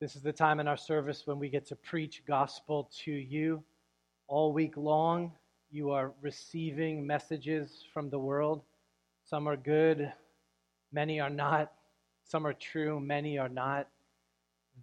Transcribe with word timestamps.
This 0.00 0.14
is 0.14 0.22
the 0.22 0.32
time 0.32 0.60
in 0.60 0.68
our 0.68 0.76
service 0.76 1.26
when 1.26 1.40
we 1.40 1.48
get 1.48 1.66
to 1.66 1.74
preach 1.74 2.22
gospel 2.24 2.88
to 3.02 3.10
you. 3.10 3.64
All 4.28 4.52
week 4.52 4.76
long, 4.76 5.32
you 5.72 5.90
are 5.90 6.12
receiving 6.20 7.04
messages 7.04 7.82
from 7.92 8.08
the 8.08 8.18
world. 8.18 8.62
Some 9.24 9.48
are 9.48 9.56
good, 9.56 10.12
many 10.92 11.18
are 11.18 11.28
not. 11.28 11.72
Some 12.22 12.46
are 12.46 12.52
true, 12.52 13.00
many 13.00 13.38
are 13.38 13.48
not. 13.48 13.88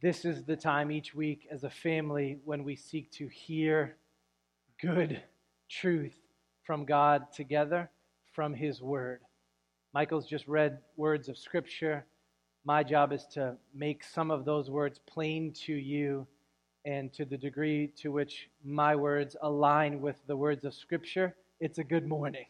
This 0.02 0.26
is 0.26 0.44
the 0.44 0.58
time 0.58 0.92
each 0.92 1.16
week 1.16 1.48
as 1.50 1.64
a 1.64 1.70
family 1.70 2.40
when 2.44 2.66
we 2.66 2.76
seek 2.76 3.10
to 3.12 3.30
hear 3.30 3.96
good 4.82 5.24
truth 5.70 6.18
from 6.64 6.84
God 6.84 7.32
together 7.32 7.90
from 8.34 8.54
His 8.54 8.82
Word. 8.82 9.22
Michael's 9.94 10.28
just 10.28 10.46
read 10.46 10.80
words 10.98 11.30
of 11.30 11.38
Scripture 11.38 12.06
my 12.66 12.82
job 12.84 13.14
is 13.14 13.28
to 13.28 13.56
make 13.76 14.04
some 14.04 14.32
of 14.32 14.44
those 14.44 14.72
words 14.72 15.00
plain 15.06 15.54
to 15.54 15.74
you 15.74 16.26
and 16.84 17.14
to 17.14 17.24
the 17.24 17.38
degree 17.38 17.92
to 17.96 18.12
which 18.12 18.50
my 18.64 18.96
words 18.96 19.36
align 19.44 20.02
with 20.02 20.16
the 20.26 20.36
words 20.36 20.66
of 20.66 20.74
Scripture, 20.74 21.36
it's 21.60 21.78
a 21.78 21.84
good 21.84 22.08
morning. 22.08 22.46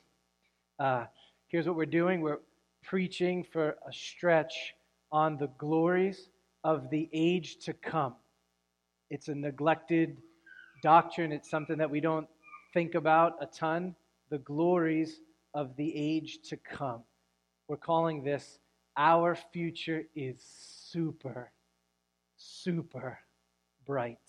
Uh, 0.79 1.05
here's 1.49 1.67
what 1.67 1.75
we're 1.75 1.85
doing 1.85 2.21
we're 2.21 2.39
preaching 2.81 3.43
for 3.43 3.75
a 3.87 3.91
stretch 3.91 4.73
on 5.11 5.37
the 5.37 5.49
glories 5.57 6.29
of 6.63 6.89
the 6.89 7.09
age 7.11 7.57
to 7.65 7.73
come. 7.73 8.15
It's 9.09 9.27
a 9.27 9.35
neglected 9.35 10.17
doctrine, 10.81 11.33
it's 11.33 11.49
something 11.49 11.77
that 11.77 11.89
we 11.89 11.99
don't 11.99 12.27
think 12.73 12.95
about 12.95 13.33
a 13.41 13.47
ton. 13.47 13.95
The 14.29 14.37
glories 14.39 15.19
of 15.53 15.75
the 15.75 15.93
age 15.95 16.39
to 16.49 16.57
come. 16.57 17.03
We're 17.67 17.77
calling 17.77 18.23
this 18.23 18.59
our 18.97 19.35
future 19.35 20.03
is 20.15 20.41
super, 20.41 21.51
super 22.37 23.19
bright. 23.85 24.19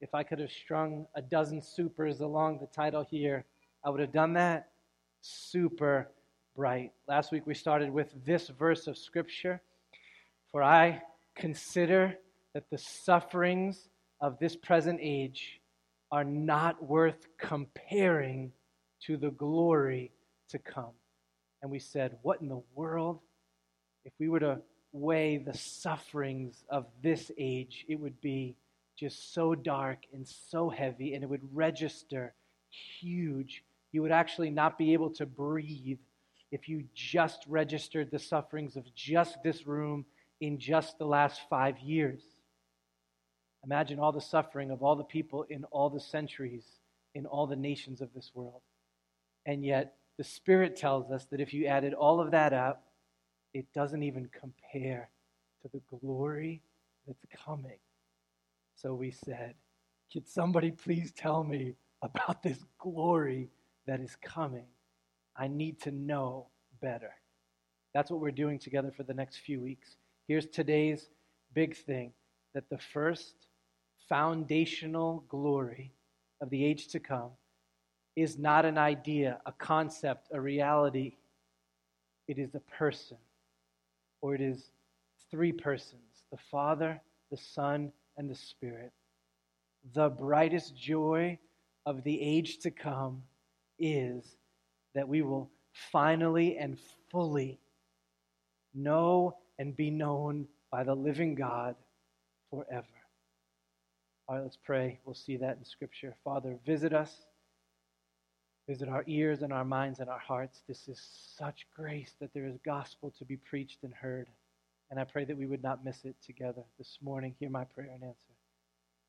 If 0.00 0.14
I 0.14 0.22
could 0.22 0.38
have 0.40 0.50
strung 0.50 1.06
a 1.14 1.22
dozen 1.22 1.62
supers 1.62 2.20
along 2.20 2.58
the 2.58 2.66
title 2.66 3.06
here, 3.08 3.44
I 3.84 3.90
would 3.90 4.00
have 4.00 4.12
done 4.12 4.32
that. 4.34 4.68
Super 5.20 6.10
bright. 6.56 6.92
Last 7.08 7.32
week 7.32 7.46
we 7.46 7.54
started 7.54 7.90
with 7.90 8.12
this 8.24 8.48
verse 8.48 8.86
of 8.86 8.98
Scripture 8.98 9.60
For 10.50 10.62
I 10.62 11.02
consider 11.34 12.18
that 12.52 12.68
the 12.70 12.78
sufferings 12.78 13.88
of 14.20 14.38
this 14.38 14.56
present 14.56 14.98
age 15.02 15.60
are 16.10 16.24
not 16.24 16.82
worth 16.84 17.26
comparing 17.38 18.52
to 19.06 19.16
the 19.16 19.30
glory 19.30 20.12
to 20.50 20.58
come. 20.58 20.92
And 21.62 21.70
we 21.70 21.78
said, 21.78 22.16
What 22.22 22.40
in 22.40 22.48
the 22.48 22.62
world? 22.74 23.20
If 24.04 24.12
we 24.18 24.28
were 24.28 24.40
to 24.40 24.60
weigh 24.92 25.38
the 25.38 25.56
sufferings 25.56 26.64
of 26.68 26.86
this 27.02 27.30
age, 27.38 27.84
it 27.88 27.98
would 27.98 28.20
be 28.20 28.56
just 28.98 29.32
so 29.32 29.54
dark 29.54 29.98
and 30.12 30.26
so 30.26 30.68
heavy, 30.68 31.14
and 31.14 31.24
it 31.24 31.30
would 31.30 31.48
register 31.52 32.34
huge. 33.00 33.64
You 33.92 34.02
would 34.02 34.12
actually 34.12 34.50
not 34.50 34.78
be 34.78 34.92
able 34.92 35.10
to 35.10 35.26
breathe 35.26 35.98
if 36.50 36.68
you 36.68 36.84
just 36.94 37.44
registered 37.48 38.10
the 38.10 38.18
sufferings 38.18 38.76
of 38.76 38.94
just 38.94 39.42
this 39.42 39.66
room 39.66 40.04
in 40.40 40.58
just 40.58 40.98
the 40.98 41.06
last 41.06 41.40
five 41.48 41.78
years. 41.78 42.20
Imagine 43.64 43.98
all 43.98 44.12
the 44.12 44.20
suffering 44.20 44.70
of 44.70 44.82
all 44.82 44.96
the 44.96 45.04
people 45.04 45.46
in 45.48 45.64
all 45.64 45.88
the 45.88 46.00
centuries, 46.00 46.64
in 47.14 47.26
all 47.26 47.46
the 47.46 47.56
nations 47.56 48.00
of 48.00 48.12
this 48.14 48.32
world. 48.34 48.60
And 49.46 49.64
yet, 49.64 49.94
the 50.18 50.24
Spirit 50.24 50.76
tells 50.76 51.10
us 51.10 51.26
that 51.30 51.40
if 51.40 51.54
you 51.54 51.66
added 51.66 51.94
all 51.94 52.20
of 52.20 52.32
that 52.32 52.52
up, 52.52 52.84
it 53.54 53.66
doesn't 53.74 54.02
even 54.02 54.28
compare 54.38 55.10
to 55.62 55.68
the 55.72 55.80
glory 55.98 56.62
that's 57.06 57.24
coming. 57.44 57.78
So 58.74 58.94
we 58.94 59.10
said, 59.10 59.54
Could 60.12 60.28
somebody 60.28 60.70
please 60.70 61.12
tell 61.12 61.44
me 61.44 61.74
about 62.02 62.42
this 62.42 62.64
glory 62.78 63.50
that 63.86 64.00
is 64.00 64.16
coming? 64.16 64.66
I 65.36 65.48
need 65.48 65.80
to 65.82 65.90
know 65.90 66.48
better. 66.80 67.12
That's 67.94 68.10
what 68.10 68.20
we're 68.20 68.30
doing 68.30 68.58
together 68.58 68.90
for 68.90 69.02
the 69.02 69.14
next 69.14 69.38
few 69.38 69.60
weeks. 69.60 69.96
Here's 70.28 70.46
today's 70.46 71.10
big 71.54 71.76
thing 71.76 72.12
that 72.54 72.68
the 72.70 72.78
first 72.78 73.34
foundational 74.08 75.24
glory 75.28 75.92
of 76.40 76.50
the 76.50 76.64
age 76.64 76.88
to 76.88 77.00
come 77.00 77.30
is 78.16 78.38
not 78.38 78.64
an 78.64 78.78
idea, 78.78 79.40
a 79.46 79.52
concept, 79.52 80.28
a 80.32 80.40
reality. 80.40 81.16
It 82.28 82.38
is 82.38 82.54
a 82.54 82.60
person 82.60 83.16
or 84.22 84.34
it 84.34 84.40
is 84.40 84.70
three 85.30 85.52
persons 85.52 86.00
the 86.30 86.38
Father, 86.50 86.98
the 87.30 87.36
Son, 87.36 87.92
and 88.16 88.30
the 88.30 88.34
Spirit. 88.34 88.90
The 89.94 90.08
brightest 90.08 90.74
joy 90.74 91.38
of 91.84 92.02
the 92.04 92.18
age 92.22 92.58
to 92.60 92.70
come 92.70 93.22
is 93.78 94.24
that 94.94 95.06
we 95.06 95.20
will 95.20 95.50
finally 95.90 96.56
and 96.56 96.78
fully 97.10 97.58
know 98.74 99.36
and 99.58 99.76
be 99.76 99.90
known 99.90 100.46
by 100.70 100.84
the 100.84 100.94
living 100.94 101.34
God 101.34 101.74
forever. 102.50 102.86
All 104.28 104.36
right, 104.36 104.42
let's 104.42 104.56
pray. 104.56 105.00
We'll 105.04 105.14
see 105.14 105.36
that 105.36 105.58
in 105.58 105.64
Scripture. 105.64 106.14
Father, 106.24 106.58
visit 106.64 106.94
us. 106.94 107.26
Visit 108.68 108.88
our 108.88 109.04
ears 109.06 109.42
and 109.42 109.52
our 109.52 109.64
minds 109.64 109.98
and 109.98 110.08
our 110.08 110.18
hearts. 110.18 110.62
This 110.68 110.86
is 110.88 111.00
such 111.36 111.66
grace 111.74 112.14
that 112.20 112.32
there 112.32 112.46
is 112.46 112.56
gospel 112.64 113.12
to 113.18 113.24
be 113.24 113.36
preached 113.36 113.82
and 113.82 113.92
heard. 113.92 114.28
And 114.90 115.00
I 115.00 115.04
pray 115.04 115.24
that 115.24 115.36
we 115.36 115.46
would 115.46 115.62
not 115.62 115.84
miss 115.84 116.04
it 116.04 116.14
together 116.24 116.62
this 116.78 116.98
morning. 117.02 117.34
Hear 117.40 117.50
my 117.50 117.64
prayer 117.64 117.90
and 117.92 118.04
answer. 118.04 118.16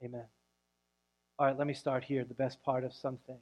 Amen. 0.04 0.26
All 1.38 1.48
right, 1.48 1.58
let 1.58 1.68
me 1.68 1.74
start 1.74 2.04
here. 2.04 2.24
The 2.24 2.34
best 2.34 2.64
part 2.64 2.84
of 2.84 2.94
something. 2.94 3.38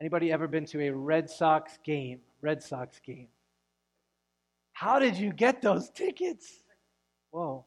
Anybody 0.00 0.30
ever 0.30 0.46
been 0.46 0.66
to 0.66 0.82
a 0.82 0.90
Red 0.90 1.30
Sox 1.30 1.78
game? 1.84 2.20
Red 2.42 2.62
Sox 2.62 3.00
game. 3.00 3.28
How 4.72 4.98
did 4.98 5.16
you 5.16 5.32
get 5.32 5.62
those 5.62 5.88
tickets? 5.90 6.52
Whoa. 7.30 7.64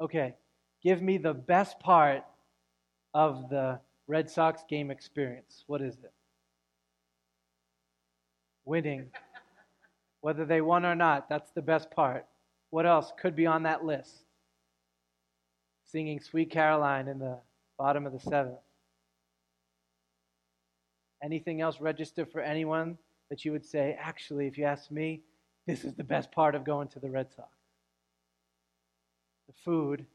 Okay. 0.00 0.34
Give 0.82 1.00
me 1.00 1.18
the 1.18 1.34
best 1.34 1.78
part 1.78 2.24
of 3.14 3.48
the 3.48 3.78
Red 4.08 4.28
Sox 4.28 4.64
game 4.68 4.90
experience. 4.90 5.62
What 5.68 5.80
is 5.80 5.94
it? 6.02 6.12
Winning. 8.64 9.06
Whether 10.20 10.44
they 10.44 10.60
won 10.60 10.84
or 10.84 10.94
not, 10.94 11.28
that's 11.28 11.50
the 11.50 11.62
best 11.62 11.90
part. 11.90 12.26
What 12.70 12.86
else 12.86 13.12
could 13.20 13.34
be 13.36 13.46
on 13.46 13.64
that 13.64 13.84
list? 13.84 14.24
Singing 15.84 16.20
Sweet 16.20 16.50
Caroline 16.50 17.08
in 17.08 17.18
the 17.18 17.38
bottom 17.78 18.06
of 18.06 18.12
the 18.12 18.20
seventh. 18.20 18.58
Anything 21.22 21.60
else 21.60 21.80
register 21.80 22.24
for 22.24 22.40
anyone 22.40 22.96
that 23.30 23.44
you 23.44 23.52
would 23.52 23.64
say, 23.64 23.96
actually, 24.00 24.46
if 24.46 24.58
you 24.58 24.64
ask 24.64 24.90
me, 24.90 25.22
this 25.66 25.84
is 25.84 25.94
the 25.94 26.04
best 26.04 26.32
part 26.32 26.54
of 26.54 26.64
going 26.64 26.88
to 26.88 26.98
the 26.98 27.10
Red 27.10 27.32
Sox? 27.34 27.48
The 29.46 29.54
food, 29.64 30.06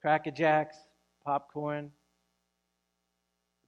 Cracker 0.00 0.30
Jacks, 0.30 0.76
popcorn. 1.24 1.90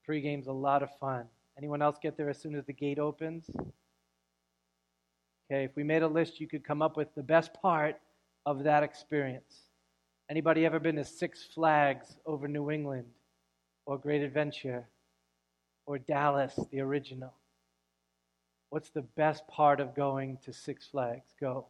The 0.01 0.07
pregame's 0.07 0.47
a 0.47 0.53
lot 0.53 0.83
of 0.83 0.91
fun. 0.99 1.27
Anyone 1.59 1.83
else 1.83 1.97
get 2.01 2.17
there 2.17 2.31
as 2.31 2.39
soon 2.39 2.55
as 2.55 2.65
the 2.65 2.73
gate 2.73 2.99
opens? 2.99 3.51
Okay, 5.51 5.65
if 5.65 5.75
we 5.77 5.83
made 5.83 6.03
a 6.03 6.09
list, 6.09 6.41
you 6.41 6.47
could 6.47 6.63
come 6.63 6.83
up 6.83 6.97
with 6.97 7.15
the 7.15 7.23
best 7.23 7.55
part 7.55 7.97
of 8.45 8.65
that 8.65 8.83
experience. 8.83 9.63
Anybody 10.31 10.67
ever 10.67 10.79
been 10.79 10.97
to 10.97 11.05
Six 11.05 11.45
Flags 11.55 12.19
over 12.27 12.47
New 12.47 12.71
England 12.71 13.07
or 13.87 13.97
Great 13.97 14.21
Adventure 14.21 14.87
or 15.87 15.99
Dallas, 15.99 16.59
the 16.71 16.81
original? 16.81 17.33
What's 18.69 18.91
the 18.91 19.07
best 19.17 19.49
part 19.49 19.81
of 19.81 19.95
going 19.95 20.37
to 20.45 20.53
Six 20.53 20.87
Flags? 20.87 21.35
Go. 21.41 21.69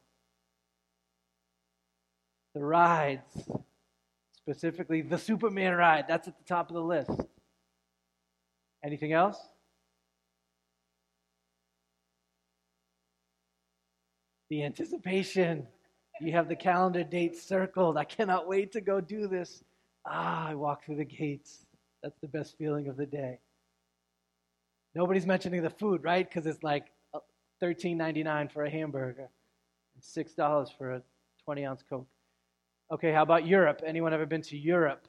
The 2.55 2.65
rides, 2.65 3.49
specifically 4.33 5.03
the 5.03 5.19
Superman 5.19 5.75
ride, 5.75 6.07
that's 6.09 6.27
at 6.27 6.37
the 6.37 6.45
top 6.45 6.69
of 6.69 6.75
the 6.75 6.83
list. 6.83 7.13
Anything 8.85 9.13
else? 9.13 9.39
The 14.51 14.65
anticipation. 14.65 15.67
You 16.21 16.33
have 16.33 16.49
the 16.49 16.57
calendar 16.57 17.05
date 17.05 17.37
circled. 17.37 17.97
I 17.97 18.05
cannot 18.05 18.49
wait 18.49 18.73
to 18.73 18.81
go 18.81 19.01
do 19.01 19.29
this. 19.29 19.63
Ah, 20.07 20.49
I 20.49 20.55
walk 20.55 20.85
through 20.85 20.97
the 20.97 21.05
gates. 21.05 21.67
That's 22.03 22.19
the 22.21 22.29
best 22.29 22.57
feeling 22.59 22.89
of 22.89 22.97
the 22.97 23.07
day. 23.07 23.39
Nobody's 24.95 25.27
mentioning 25.27 25.63
the 25.63 25.71
food, 25.71 26.03
right? 26.03 26.29
Because 26.29 26.47
it's 26.47 26.63
like 26.63 26.87
$13.99 27.63 28.51
for 28.53 28.65
a 28.65 28.71
hamburger 28.71 29.29
and 29.95 30.03
$6 30.03 30.69
for 30.77 30.93
a 30.93 31.03
20 31.45 31.67
ounce 31.67 31.85
Coke. 31.89 32.07
Okay, 32.91 33.13
how 33.13 33.23
about 33.23 33.47
Europe? 33.47 33.83
Anyone 33.87 34.15
ever 34.15 34.27
been 34.27 34.43
to 34.43 34.57
Europe? 34.57 35.07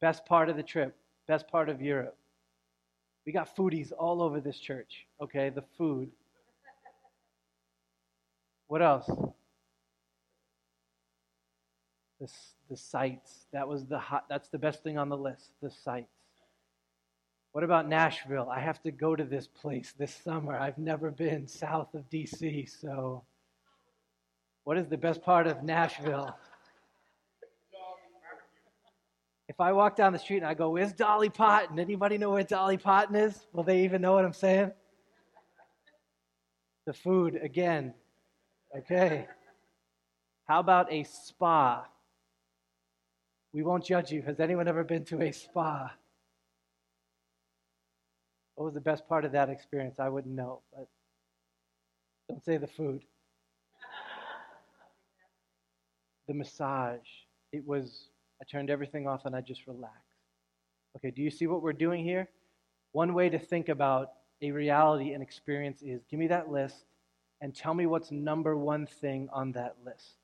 Best 0.00 0.26
part 0.26 0.48
of 0.48 0.56
the 0.56 0.62
trip, 0.62 0.96
best 1.28 1.48
part 1.48 1.68
of 1.68 1.80
Europe. 1.80 2.16
We 3.24 3.32
got 3.32 3.56
foodies 3.56 3.92
all 3.96 4.20
over 4.22 4.40
this 4.40 4.58
church, 4.58 5.06
okay? 5.20 5.50
The 5.50 5.64
food. 5.78 6.10
What 8.68 8.82
else? 8.82 9.08
the, 12.20 12.28
the 12.70 12.76
sights. 12.76 13.46
That 13.52 13.68
was 13.68 13.86
the 13.86 13.98
hot, 13.98 14.24
that's 14.28 14.48
the 14.48 14.58
best 14.58 14.82
thing 14.82 14.98
on 14.98 15.08
the 15.08 15.16
list, 15.16 15.50
the 15.62 15.70
sights. 15.70 16.08
What 17.52 17.64
about 17.64 17.88
Nashville? 17.88 18.48
I 18.50 18.60
have 18.60 18.82
to 18.82 18.90
go 18.90 19.16
to 19.16 19.24
this 19.24 19.46
place 19.46 19.94
this 19.98 20.14
summer. 20.14 20.54
I've 20.58 20.78
never 20.78 21.10
been 21.10 21.46
south 21.46 21.94
of 21.94 22.08
DC, 22.10 22.68
so 22.80 23.24
what 24.64 24.76
is 24.76 24.88
the 24.88 24.98
best 24.98 25.22
part 25.22 25.46
of 25.46 25.62
Nashville? 25.62 26.36
If 29.48 29.60
I 29.60 29.72
walk 29.72 29.96
down 29.96 30.12
the 30.12 30.18
street 30.18 30.38
and 30.38 30.46
I 30.46 30.54
go, 30.54 30.70
Where's 30.70 30.92
Dolly 30.92 31.30
Parton? 31.30 31.78
Anybody 31.78 32.18
know 32.18 32.30
where 32.30 32.42
Dolly 32.42 32.76
Parton 32.76 33.16
is? 33.16 33.46
Will 33.52 33.62
they 33.62 33.84
even 33.84 34.02
know 34.02 34.12
what 34.12 34.24
I'm 34.24 34.32
saying? 34.32 34.72
The 36.84 36.92
food, 36.92 37.38
again. 37.42 37.94
Okay. 38.74 39.26
How 40.46 40.60
about 40.60 40.92
a 40.92 41.04
spa? 41.04 41.86
We 43.52 43.62
won't 43.62 43.84
judge 43.84 44.12
you. 44.12 44.22
Has 44.22 44.38
anyone 44.40 44.68
ever 44.68 44.84
been 44.84 45.04
to 45.06 45.22
a 45.22 45.32
spa? 45.32 45.92
What 48.54 48.64
was 48.64 48.74
the 48.74 48.80
best 48.80 49.08
part 49.08 49.24
of 49.24 49.32
that 49.32 49.50
experience? 49.50 49.98
I 49.98 50.08
wouldn't 50.08 50.34
know, 50.34 50.62
but 50.74 50.88
don't 52.28 52.44
say 52.44 52.56
the 52.56 52.66
food. 52.66 53.02
the 56.28 56.34
massage. 56.34 57.06
It 57.52 57.66
was, 57.66 58.08
I 58.40 58.44
turned 58.50 58.70
everything 58.70 59.06
off 59.06 59.24
and 59.24 59.34
I 59.34 59.40
just 59.40 59.66
relaxed. 59.66 60.00
Okay, 60.96 61.10
do 61.10 61.22
you 61.22 61.30
see 61.30 61.46
what 61.46 61.62
we're 61.62 61.72
doing 61.72 62.02
here? 62.02 62.28
One 62.92 63.14
way 63.14 63.28
to 63.28 63.38
think 63.38 63.68
about 63.68 64.12
a 64.42 64.50
reality 64.50 65.12
and 65.12 65.22
experience 65.22 65.82
is 65.82 66.02
give 66.10 66.18
me 66.18 66.26
that 66.28 66.50
list 66.50 66.84
and 67.40 67.54
tell 67.54 67.74
me 67.74 67.86
what's 67.86 68.10
number 68.10 68.56
one 68.56 68.86
thing 68.86 69.28
on 69.32 69.52
that 69.52 69.76
list. 69.84 70.16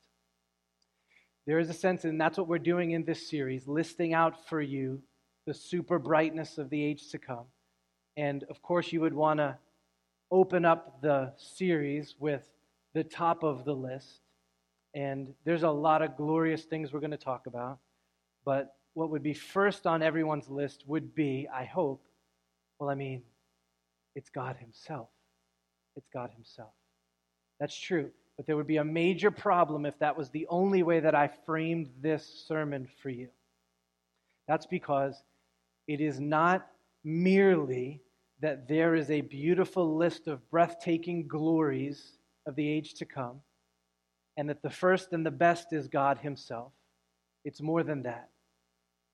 There 1.46 1.58
is 1.58 1.68
a 1.68 1.74
sense, 1.74 2.04
and 2.04 2.20
that's 2.20 2.38
what 2.38 2.48
we're 2.48 2.58
doing 2.58 2.92
in 2.92 3.04
this 3.04 3.28
series, 3.28 3.66
listing 3.66 4.14
out 4.14 4.48
for 4.48 4.60
you 4.60 5.02
the 5.46 5.54
super 5.54 5.98
brightness 5.98 6.58
of 6.58 6.70
the 6.70 6.82
age 6.82 7.10
to 7.10 7.18
come. 7.18 7.46
And 8.16 8.44
of 8.44 8.62
course, 8.62 8.92
you 8.92 9.00
would 9.00 9.14
want 9.14 9.38
to 9.38 9.56
open 10.30 10.64
up 10.64 11.02
the 11.02 11.32
series 11.36 12.14
with 12.18 12.48
the 12.94 13.02
top 13.02 13.42
of 13.42 13.64
the 13.64 13.74
list. 13.74 14.20
And 14.94 15.34
there's 15.44 15.62
a 15.62 15.70
lot 15.70 16.02
of 16.02 16.16
glorious 16.16 16.64
things 16.64 16.92
we're 16.92 17.00
going 17.00 17.10
to 17.10 17.16
talk 17.16 17.46
about. 17.46 17.78
But 18.44 18.76
what 18.94 19.10
would 19.10 19.22
be 19.22 19.34
first 19.34 19.86
on 19.86 20.02
everyone's 20.02 20.48
list 20.48 20.84
would 20.86 21.14
be, 21.14 21.48
I 21.52 21.64
hope, 21.64 22.04
well, 22.78 22.90
I 22.90 22.94
mean, 22.94 23.22
it's 24.14 24.30
God 24.30 24.56
Himself. 24.60 25.08
It's 25.96 26.08
God 26.12 26.30
Himself. 26.34 26.72
That's 27.60 27.78
true. 27.78 28.10
But 28.36 28.46
there 28.46 28.56
would 28.56 28.66
be 28.66 28.78
a 28.78 28.84
major 28.84 29.30
problem 29.30 29.86
if 29.86 29.98
that 29.98 30.16
was 30.16 30.30
the 30.30 30.46
only 30.48 30.82
way 30.82 31.00
that 31.00 31.14
I 31.14 31.28
framed 31.46 31.90
this 32.00 32.44
sermon 32.48 32.88
for 33.02 33.10
you. 33.10 33.28
That's 34.48 34.66
because 34.66 35.22
it 35.86 36.00
is 36.00 36.18
not 36.18 36.66
merely 37.04 38.00
that 38.40 38.66
there 38.66 38.94
is 38.94 39.10
a 39.10 39.20
beautiful 39.20 39.96
list 39.96 40.26
of 40.26 40.50
breathtaking 40.50 41.28
glories 41.28 42.18
of 42.46 42.56
the 42.56 42.68
age 42.68 42.94
to 42.94 43.04
come, 43.04 43.40
and 44.36 44.48
that 44.48 44.62
the 44.62 44.70
first 44.70 45.12
and 45.12 45.24
the 45.24 45.30
best 45.30 45.72
is 45.72 45.86
God 45.86 46.18
Himself. 46.18 46.72
It's 47.44 47.60
more 47.60 47.82
than 47.82 48.02
that. 48.02 48.30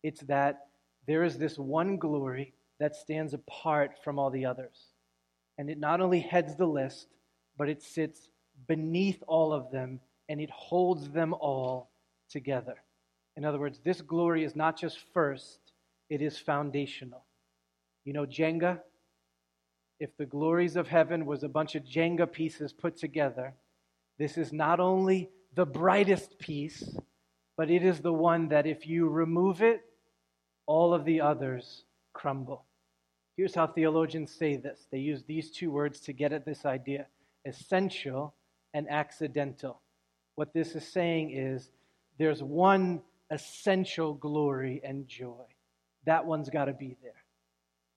It's 0.02 0.20
that 0.23 0.69
there 1.06 1.25
is 1.25 1.38
this 1.38 1.58
one 1.58 1.96
glory 1.96 2.55
that 2.81 2.96
stands 2.96 3.35
apart 3.35 3.99
from 4.02 4.19
all 4.19 4.31
the 4.31 4.46
others. 4.46 4.87
And 5.58 5.69
it 5.69 5.79
not 5.79 6.00
only 6.00 6.20
heads 6.20 6.55
the 6.56 6.67
list, 6.67 7.08
but 7.58 7.69
it 7.69 7.82
sits 7.82 8.31
beneath 8.66 9.22
all 9.26 9.52
of 9.52 9.70
them 9.70 10.00
and 10.28 10.40
it 10.40 10.50
holds 10.50 11.10
them 11.10 11.34
all 11.34 11.90
together. 12.31 12.76
In 13.37 13.44
other 13.44 13.58
words, 13.58 13.81
this 13.84 14.00
glory 14.00 14.44
is 14.44 14.56
not 14.56 14.78
just 14.78 14.99
first, 15.12 15.58
it 16.08 16.22
is 16.22 16.38
foundational. 16.38 17.25
You 18.05 18.12
know, 18.12 18.25
Jenga? 18.25 18.81
If 20.00 20.16
the 20.16 20.26
glories 20.26 20.76
of 20.76 20.87
heaven 20.87 21.26
was 21.26 21.43
a 21.43 21.49
bunch 21.49 21.75
of 21.75 21.82
Jenga 21.82 22.31
pieces 22.31 22.72
put 22.72 22.96
together, 22.96 23.55
this 24.19 24.38
is 24.38 24.52
not 24.52 24.78
only 24.81 25.28
the 25.54 25.66
brightest 25.66 26.38
piece, 26.38 26.96
but 27.56 27.70
it 27.70 27.82
is 27.82 28.00
the 28.00 28.12
one 28.12 28.49
that 28.49 28.66
if 28.66 28.87
you 28.87 29.08
remove 29.08 29.61
it, 29.61 29.81
all 30.66 30.94
of 30.94 31.04
the 31.04 31.20
others 31.20 31.84
crumble. 32.12 32.64
Here's 33.37 33.54
how 33.54 33.66
theologians 33.66 34.32
say 34.32 34.56
this 34.56 34.87
they 34.90 34.99
use 34.99 35.25
these 35.25 35.50
two 35.50 35.70
words 35.70 36.00
to 36.00 36.12
get 36.12 36.32
at 36.32 36.44
this 36.44 36.64
idea 36.64 37.06
essential 37.48 38.34
and 38.74 38.88
accidental. 38.88 39.80
What 40.36 40.52
this 40.52 40.76
is 40.76 40.86
saying 40.86 41.32
is 41.32 41.70
there's 42.18 42.42
one 42.42 43.02
essential 43.30 44.14
glory 44.14 44.80
and 44.84 45.08
joy. 45.08 45.44
That 46.04 46.24
one's 46.24 46.48
got 46.48 46.66
to 46.66 46.72
be 46.72 46.96
there. 47.02 47.24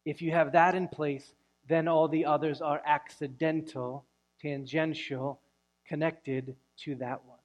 If 0.06 0.22
you 0.22 0.32
have 0.32 0.54
that 0.54 0.74
in 0.74 0.88
place, 0.88 1.34
then 1.70 1.88
all 1.88 2.08
the 2.08 2.26
others 2.26 2.62
are 2.62 2.82
accidental, 2.86 4.06
tangential, 4.42 5.40
connected 5.88 6.56
to 6.78 6.96
that 6.96 7.24
one. 7.26 7.38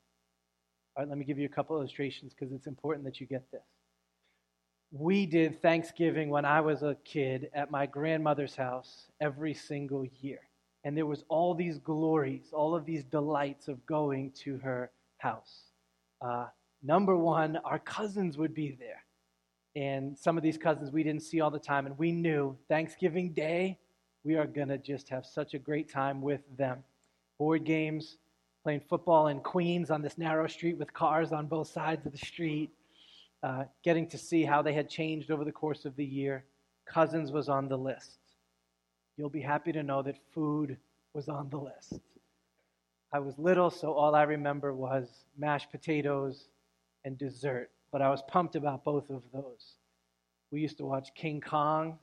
All 0.97 1.03
right, 1.03 1.09
let 1.09 1.19
me 1.19 1.25
give 1.25 1.39
you 1.39 1.47
a 1.47 1.51
couple 1.51 1.77
illustrations 1.77 2.33
because 2.33 2.55
it's 2.55 2.67
important 2.67 3.05
that 3.05 3.21
you 3.21 3.27
get 3.27 3.51
this. 3.51 3.61
We 4.93 5.27
did 5.27 5.61
Thanksgiving 5.61 6.31
when 6.31 6.45
I 6.45 6.61
was 6.63 6.83
a 6.83 6.97
kid 7.05 7.51
at 7.53 7.71
my 7.71 7.87
grandmother's 7.87 8.57
house 8.57 9.11
every 9.21 9.53
single 9.53 10.07
year. 10.21 10.41
And 10.87 10.97
there 10.97 11.05
was 11.05 11.25
all 11.29 11.53
these 11.53 11.79
glories, 11.79 12.51
all 12.53 12.73
of 12.73 12.87
these 12.87 13.03
delights 13.03 13.67
of 13.67 13.85
going 13.87 14.31
to 14.45 14.57
her 14.59 14.93
house. 15.19 15.73
Uh, 16.23 16.47
number 16.81 17.17
one, 17.17 17.57
our 17.65 17.81
cousins 17.81 18.39
would 18.39 18.55
be 18.55 18.79
there. 18.79 19.03
And 19.75 20.17
some 20.17 20.37
of 20.37 20.45
these 20.45 20.57
cousins 20.57 20.93
we 20.93 21.03
didn't 21.03 21.25
see 21.25 21.41
all 21.41 21.51
the 21.51 21.59
time. 21.59 21.87
And 21.87 21.99
we 21.99 22.13
knew 22.13 22.57
Thanksgiving 22.69 23.33
Day, 23.33 23.81
we 24.23 24.37
are 24.37 24.47
going 24.47 24.69
to 24.69 24.79
just 24.79 25.09
have 25.09 25.27
such 25.27 25.55
a 25.55 25.59
great 25.59 25.91
time 25.91 26.23
with 26.23 26.43
them. 26.57 26.85
Board 27.37 27.65
games, 27.65 28.19
playing 28.63 28.83
football 28.89 29.27
in 29.27 29.41
Queens 29.41 29.91
on 29.91 30.03
this 30.03 30.17
narrow 30.17 30.47
street 30.47 30.79
with 30.79 30.93
cars 30.93 31.33
on 31.33 31.49
both 31.49 31.67
sides 31.67 32.07
of 32.07 32.13
the 32.13 32.19
street, 32.19 32.71
uh, 33.43 33.65
getting 33.83 34.07
to 34.07 34.17
see 34.17 34.45
how 34.45 34.63
they 34.63 34.73
had 34.73 34.89
changed 34.89 35.33
over 35.33 35.45
the 35.45 35.51
course 35.51 35.85
of 35.85 35.97
the 35.97 36.05
year. 36.05 36.45
Cousins 36.87 37.33
was 37.33 37.49
on 37.49 37.67
the 37.69 37.77
list 37.77 38.19
you'll 39.17 39.31
be 39.31 39.41
happy 39.41 39.73
to 39.73 39.83
know 39.83 40.03
that 40.03 40.17
food 40.33 40.77
was 41.13 41.29
on 41.29 41.49
the 41.51 41.59
list. 41.59 42.01
I 43.13 43.21
was 43.21 43.39
little, 43.39 43.71
so 43.71 43.93
all 43.93 44.15
I 44.15 44.25
remember 44.25 44.75
was 44.75 45.09
mashed 45.39 45.71
potatoes 45.71 46.49
and 47.05 47.17
dessert, 47.17 47.71
but 47.93 48.03
I 48.03 48.11
was 48.11 48.23
pumped 48.29 48.57
about 48.57 48.85
both 48.85 49.11
of 49.11 49.23
those. 49.33 49.77
We 50.51 50.61
used 50.61 50.79
to 50.79 50.85
watch 50.85 51.15
King 51.15 51.41
Kong 51.41 51.99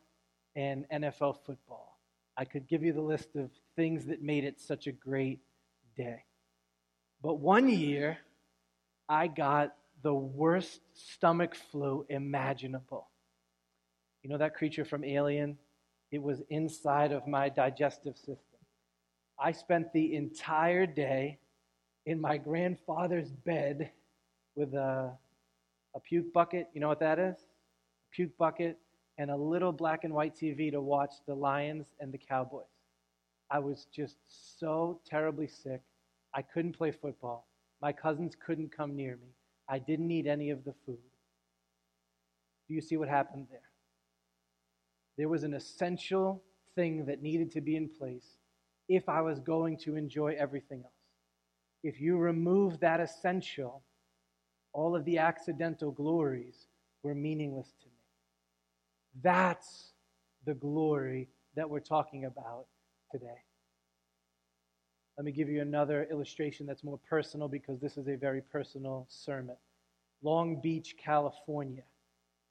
and 0.56 0.86
NFL 0.92 1.38
football. 1.46 2.00
I 2.36 2.46
could 2.46 2.68
give 2.68 2.84
you 2.84 2.94
the 2.94 3.02
list 3.02 3.36
of 3.36 3.52
things 3.76 4.06
that 4.06 4.22
made 4.22 4.44
it 4.44 4.60
such 4.60 4.88
a 4.88 4.92
great 4.92 5.40
day. 5.96 6.24
But 7.22 7.36
one 7.36 7.70
year, 7.70 8.18
I 9.08 9.28
got 9.28 9.76
the 10.02 10.14
worst 10.14 10.82
stomach 10.94 11.56
flu 11.56 12.06
imaginable. 12.10 13.10
You 14.24 14.30
know 14.30 14.38
that 14.38 14.56
creature 14.56 14.86
from 14.86 15.04
Alien? 15.04 15.58
It 16.14 16.22
was 16.22 16.44
inside 16.52 17.12
of 17.12 17.26
my 17.26 17.50
digestive 17.50 18.16
system. 18.16 18.60
I 19.40 19.52
spent 19.52 19.92
the 19.94 20.16
entire 20.16 20.86
day 20.86 21.40
in 22.06 22.22
my 22.22 22.38
grandfather's 22.38 23.32
bed 23.32 23.90
with 24.56 24.76
a, 24.76 25.12
a 25.96 26.00
puke 26.00 26.32
bucket. 26.32 26.68
You 26.76 26.82
know 26.82 26.88
what 26.88 27.00
that 27.00 27.18
is? 27.18 27.34
A 27.36 28.16
puke 28.16 28.38
bucket 28.38 28.78
and 29.18 29.32
a 29.32 29.36
little 29.36 29.72
black 29.72 30.04
and 30.04 30.14
white 30.14 30.36
TV 30.36 30.72
to 30.72 30.82
watch 30.82 31.16
the 31.26 31.34
Lions 31.34 31.88
and 32.00 32.14
the 32.14 32.20
Cowboys. 32.20 32.68
I 33.50 33.58
was 33.58 33.88
just 33.92 34.18
so 34.60 35.00
terribly 35.10 35.48
sick. 35.48 35.82
I 36.36 36.44
couldn't 36.44 36.78
play 36.78 36.92
football. 36.92 37.48
My 37.82 37.92
cousins 37.92 38.36
couldn't 38.36 38.72
come 38.72 38.96
near 38.96 39.16
me. 39.16 39.34
I 39.68 39.80
didn't 39.80 40.12
eat 40.12 40.28
any 40.28 40.52
of 40.52 40.64
the 40.64 40.76
food. 40.86 41.10
Do 42.68 42.76
you 42.76 42.82
see 42.82 42.98
what 42.98 43.10
happened 43.10 43.48
there? 43.50 43.73
There 45.18 45.30
was 45.30 45.44
an 45.44 45.54
essential 45.54 46.44
thing 46.76 47.06
that 47.06 47.22
needed 47.22 47.52
to 47.52 47.62
be 47.62 47.76
in 47.76 47.88
place 47.88 48.38
if 48.90 49.08
I 49.08 49.22
was 49.22 49.40
going 49.40 49.78
to 49.80 49.96
enjoy 49.96 50.36
everything 50.38 50.82
else. 50.84 50.94
If 51.84 52.02
you 52.02 52.18
remove 52.18 52.80
that 52.80 53.00
essential, 53.00 53.84
all 54.74 54.96
of 54.96 55.06
the 55.06 55.20
accidental 55.20 55.92
glories 55.92 56.68
were 57.04 57.14
meaningless 57.14 57.74
to 57.82 57.88
me. 57.88 57.92
That's 59.22 59.94
the 60.46 60.56
glory 60.56 61.30
that 61.56 61.70
we're 61.70 61.80
talking 61.80 62.26
about 62.26 62.66
today. 63.12 63.44
Let 65.18 65.26
me 65.26 65.32
give 65.32 65.50
you 65.50 65.62
another 65.62 66.08
illustration 66.10 66.66
that's 66.66 66.84
more 66.84 67.00
personal 67.08 67.48
because 67.48 67.80
this 67.80 67.98
is 67.98 68.08
a 68.08 68.16
very 68.16 68.42
personal 68.42 69.06
sermon. 69.10 69.56
Long 70.24 70.60
Beach, 70.60 70.96
California 70.98 71.84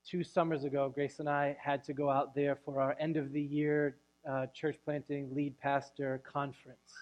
two 0.08 0.24
summers 0.24 0.64
ago, 0.64 0.90
Grace 0.94 1.18
and 1.18 1.28
I 1.28 1.56
had 1.60 1.84
to 1.84 1.92
go 1.92 2.10
out 2.10 2.34
there 2.34 2.56
for 2.64 2.80
our 2.80 2.96
end 2.98 3.16
of 3.16 3.32
the 3.32 3.42
year 3.42 3.96
uh, 4.28 4.46
church 4.54 4.76
planting 4.84 5.34
lead 5.34 5.58
pastor 5.60 6.22
conference. 6.24 6.94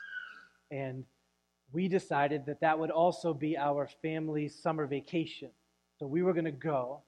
And 0.71 1.04
we 1.73 1.88
decided 1.88 2.47
that 2.47 2.61
that 2.61 2.78
would 2.78 2.90
also 2.90 3.33
be 3.33 3.57
our 3.57 3.88
family 4.02 4.49
summer 4.49 4.87
vacation. 4.87 5.50
So 5.99 6.07
we 6.07 6.23
were 6.23 6.33
going 6.33 6.45
to 6.45 6.50
go. 6.50 7.02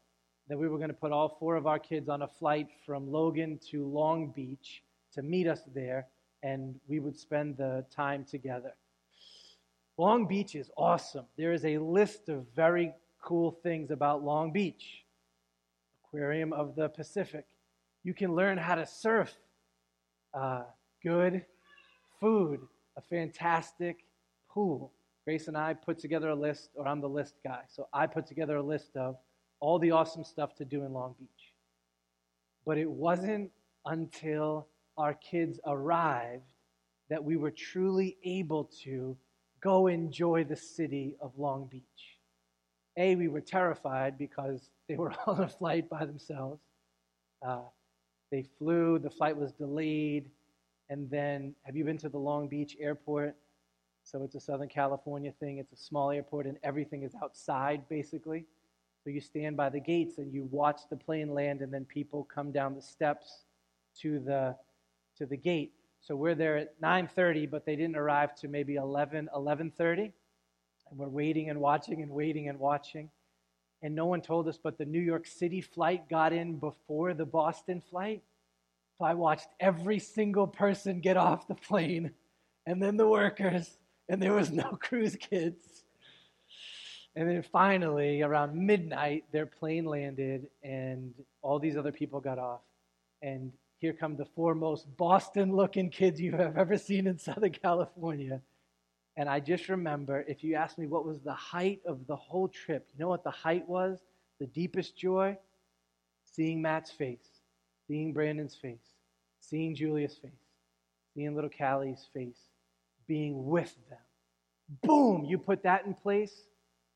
Then 0.49 0.59
we 0.59 0.69
were 0.69 0.77
going 0.77 0.91
to 0.91 0.95
put 0.95 1.13
all 1.13 1.37
four 1.41 1.57
of 1.57 1.67
our 1.67 1.79
kids 1.79 2.09
on 2.09 2.23
a 2.23 2.29
flight 2.29 2.69
from 2.85 3.11
Logan 3.11 3.59
to 3.71 3.87
Long 3.87 4.29
Beach 4.31 4.83
to 5.15 5.23
meet 5.23 5.47
us 5.47 5.63
there, 5.75 6.09
and 6.43 6.75
we 6.89 7.01
would 7.01 7.17
spend 7.17 7.57
the 7.57 7.85
time 7.95 8.25
together. 8.25 8.75
Long 9.99 10.27
Beach 10.27 10.55
is 10.55 10.71
awesome. 10.77 11.27
There 11.37 11.53
is 11.53 11.65
a 11.65 11.79
list 11.79 12.29
of 12.29 12.47
very 12.57 12.93
cool 13.23 13.53
things 13.63 13.91
about 13.91 14.25
Long 14.25 14.53
Beach 14.53 15.02
Aquarium 16.13 16.53
of 16.53 16.75
the 16.75 16.91
Pacific. 16.91 17.47
You 18.05 18.13
can 18.13 18.35
learn 18.35 18.59
how 18.59 18.75
to 18.75 18.85
surf. 18.85 19.35
Uh, 20.35 20.65
good 21.03 21.45
food, 22.21 22.61
a 22.99 23.01
fantastic 23.01 24.05
pool. 24.51 24.93
Grace 25.25 25.49
and 25.49 25.57
I 25.57 25.73
put 25.73 25.99
together 25.99 26.29
a 26.29 26.35
list, 26.35 26.71
or 26.75 26.87
I'm 26.87 27.01
the 27.01 27.09
list 27.09 27.37
guy. 27.43 27.61
So 27.69 27.89
I 27.95 28.07
put 28.07 28.27
together 28.27 28.57
a 28.57 28.63
list 28.63 28.97
of 28.97 29.17
all 29.61 29.79
the 29.79 29.93
awesome 29.93 30.25
stuff 30.25 30.55
to 30.57 30.67
do 30.67 30.85
in 30.85 30.93
Long 30.93 31.15
Beach. 31.19 31.55
But 32.67 32.77
it 32.77 32.91
wasn't 32.91 33.51
until 33.87 34.67
our 34.99 35.15
kids 35.15 35.61
arrived 35.67 36.53
that 37.09 37.25
we 37.25 37.37
were 37.37 37.51
truly 37.51 38.19
able 38.23 38.65
to 38.85 39.17
go 39.63 39.87
enjoy 39.87 40.45
the 40.45 40.57
city 40.57 41.17
of 41.21 41.39
Long 41.39 41.69
Beach. 41.71 42.12
A, 42.97 43.17
we 43.17 43.29
were 43.29 43.41
terrified 43.41 44.19
because 44.19 44.71
they 44.89 44.97
were 44.97 45.13
on 45.27 45.43
a 45.43 45.49
flight 45.49 45.89
by 45.89 46.05
themselves. 46.05 46.61
Uh, 47.47 47.61
they 48.31 48.43
flew, 48.59 48.99
the 48.99 49.11
flight 49.11 49.37
was 49.37 49.53
delayed, 49.53 50.31
and 50.89 51.09
then 51.11 51.55
have 51.63 51.77
you 51.77 51.85
been 51.85 51.99
to 51.99 52.09
the 52.09 52.19
Long 52.19 52.49
Beach 52.49 52.77
airport? 52.81 53.37
So 54.05 54.23
it's 54.25 54.35
a 54.35 54.41
Southern 54.41 54.69
California 54.69 55.33
thing. 55.39 55.59
It's 55.59 55.73
a 55.73 55.77
small 55.77 56.11
airport, 56.11 56.47
and 56.47 56.59
everything 56.63 57.03
is 57.03 57.15
outside 57.23 57.89
basically. 57.89 58.45
So 59.05 59.11
you 59.11 59.21
stand 59.21 59.57
by 59.57 59.69
the 59.69 59.81
gates 59.81 60.19
and 60.19 60.33
you 60.33 60.49
watch 60.51 60.83
the 60.89 60.97
plane 60.97 61.35
land, 61.35 61.61
and 61.61 61.73
then 61.73 61.85
people 61.85 62.25
come 62.25 62.53
down 62.53 62.75
the 62.75 62.83
steps 62.83 63.45
to 64.01 64.19
the 64.21 64.57
to 65.17 65.27
the 65.27 65.37
gate. 65.37 65.73
So 66.01 66.17
we're 66.17 66.35
there 66.35 66.57
at 66.57 66.81
9:30, 66.81 67.51
but 67.51 67.65
they 67.65 67.77
didn't 67.77 67.97
arrive 67.97 68.35
to 68.37 68.49
maybe 68.49 68.77
11, 68.77 69.29
11:30, 69.35 70.13
and 70.93 71.01
we're 71.01 71.09
waiting 71.09 71.49
and 71.49 71.59
watching 71.59 72.03
and 72.03 72.11
waiting 72.11 72.49
and 72.49 72.59
watching, 72.59 73.11
and 73.83 73.95
no 73.95 74.05
one 74.07 74.21
told 74.21 74.47
us. 74.47 74.59
But 74.63 74.79
the 74.79 74.85
New 74.85 75.01
York 75.01 75.27
City 75.27 75.63
flight 75.63 76.09
got 76.09 76.33
in 76.33 76.59
before 76.59 77.15
the 77.15 77.25
Boston 77.25 77.81
flight, 77.81 78.23
so 78.99 79.07
I 79.07 79.15
watched 79.15 79.49
every 79.59 79.99
single 79.99 80.47
person 80.47 81.01
get 81.01 81.17
off 81.17 81.49
the 81.49 81.55
plane, 81.55 82.13
and 82.67 82.81
then 82.81 82.97
the 82.97 83.09
workers, 83.09 83.79
and 84.09 84.23
there 84.23 84.35
was 84.35 84.53
no 84.53 84.65
cruise 84.81 85.17
kids. 85.17 85.85
And 87.17 87.29
then 87.29 87.43
finally, 87.43 88.23
around 88.23 88.55
midnight, 88.55 89.25
their 89.33 89.47
plane 89.47 89.85
landed, 89.85 90.47
and 90.63 91.13
all 91.43 91.59
these 91.59 91.77
other 91.77 91.93
people 91.93 92.21
got 92.21 92.39
off. 92.39 92.61
And 93.21 93.53
here 93.79 93.93
come 93.93 94.17
the 94.17 94.25
four 94.25 94.55
most 94.55 94.87
Boston 94.97 95.55
looking 95.55 95.91
kids 95.91 96.21
you 96.21 96.33
have 96.33 96.57
ever 96.57 96.77
seen 96.79 97.07
in 97.07 97.19
Southern 97.19 97.53
California. 97.53 98.41
And 99.17 99.29
I 99.29 99.41
just 99.41 99.69
remember, 99.69 100.25
if 100.27 100.43
you 100.43 100.55
ask 100.55 100.79
me 100.79 100.87
what 100.87 101.05
was 101.05 101.21
the 101.21 101.35
height 101.35 101.81
of 101.87 102.07
the 102.07 102.17
whole 102.17 102.49
trip, 102.49 102.89
you 102.93 103.01
know 103.01 103.09
what 103.09 103.25
the 103.25 103.31
height 103.31 103.69
was? 103.69 104.01
The 104.41 104.47
deepest 104.47 104.97
joy? 104.97 105.37
Seeing 106.25 106.63
Matt's 106.63 106.91
face, 106.91 107.43
seeing 107.87 108.13
Brandon's 108.13 108.55
face, 108.55 108.95
seeing 109.41 109.75
Julia's 109.75 110.17
face, 110.17 110.31
seeing 111.15 111.35
little 111.35 111.51
Callie's 111.51 112.09
face, 112.15 112.39
being 113.07 113.47
with 113.47 113.75
them. 113.91 113.99
Boom, 114.83 115.25
you 115.25 115.37
put 115.37 115.63
that 115.65 115.85
in 115.85 115.93
place. 115.93 116.47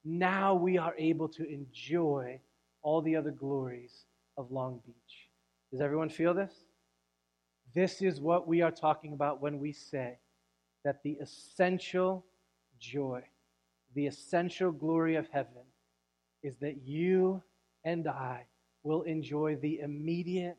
Now 0.04 0.54
we 0.54 0.78
are 0.78 0.94
able 0.96 1.28
to 1.30 1.46
enjoy 1.46 2.40
all 2.82 3.02
the 3.02 3.16
other 3.16 3.30
glories 3.30 4.04
of 4.38 4.50
Long 4.50 4.80
Beach. 4.86 5.28
Does 5.70 5.80
everyone 5.82 6.08
feel 6.08 6.32
this? 6.32 6.54
This 7.74 8.00
is 8.00 8.20
what 8.20 8.48
we 8.48 8.62
are 8.62 8.70
talking 8.70 9.12
about 9.12 9.42
when 9.42 9.58
we 9.58 9.72
say 9.72 10.16
that 10.86 11.02
the 11.02 11.18
essential 11.20 12.24
joy, 12.78 13.20
the 13.96 14.06
essential 14.06 14.70
glory 14.70 15.16
of 15.16 15.26
heaven 15.32 15.64
is 16.44 16.58
that 16.58 16.76
you 16.84 17.42
and 17.84 18.06
I 18.06 18.44
will 18.84 19.02
enjoy 19.02 19.56
the 19.56 19.80
immediate, 19.80 20.56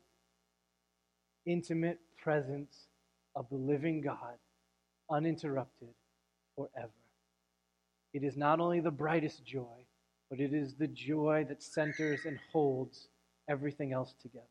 intimate 1.46 1.98
presence 2.22 2.88
of 3.34 3.46
the 3.48 3.56
living 3.56 4.02
God, 4.02 4.36
uninterrupted 5.10 5.94
forever. 6.54 6.92
It 8.12 8.22
is 8.22 8.36
not 8.36 8.60
only 8.60 8.80
the 8.80 8.90
brightest 8.90 9.46
joy, 9.46 9.86
but 10.28 10.40
it 10.40 10.52
is 10.52 10.74
the 10.74 10.88
joy 10.88 11.46
that 11.48 11.62
centers 11.62 12.26
and 12.26 12.38
holds 12.52 13.08
everything 13.48 13.94
else 13.94 14.14
together. 14.20 14.44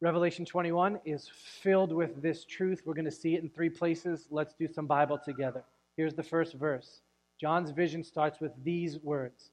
Revelation 0.00 0.44
21 0.44 1.00
is 1.04 1.28
filled 1.28 1.92
with 1.92 2.22
this 2.22 2.44
truth. 2.44 2.82
We're 2.84 2.94
going 2.94 3.04
to 3.04 3.10
see 3.10 3.34
it 3.34 3.42
in 3.42 3.50
three 3.50 3.68
places. 3.68 4.28
Let's 4.30 4.54
do 4.54 4.68
some 4.68 4.86
Bible 4.86 5.18
together. 5.18 5.64
Here's 5.96 6.14
the 6.14 6.22
first 6.22 6.54
verse. 6.54 7.00
John's 7.40 7.72
vision 7.72 8.04
starts 8.04 8.38
with 8.40 8.52
these 8.62 9.00
words 9.00 9.50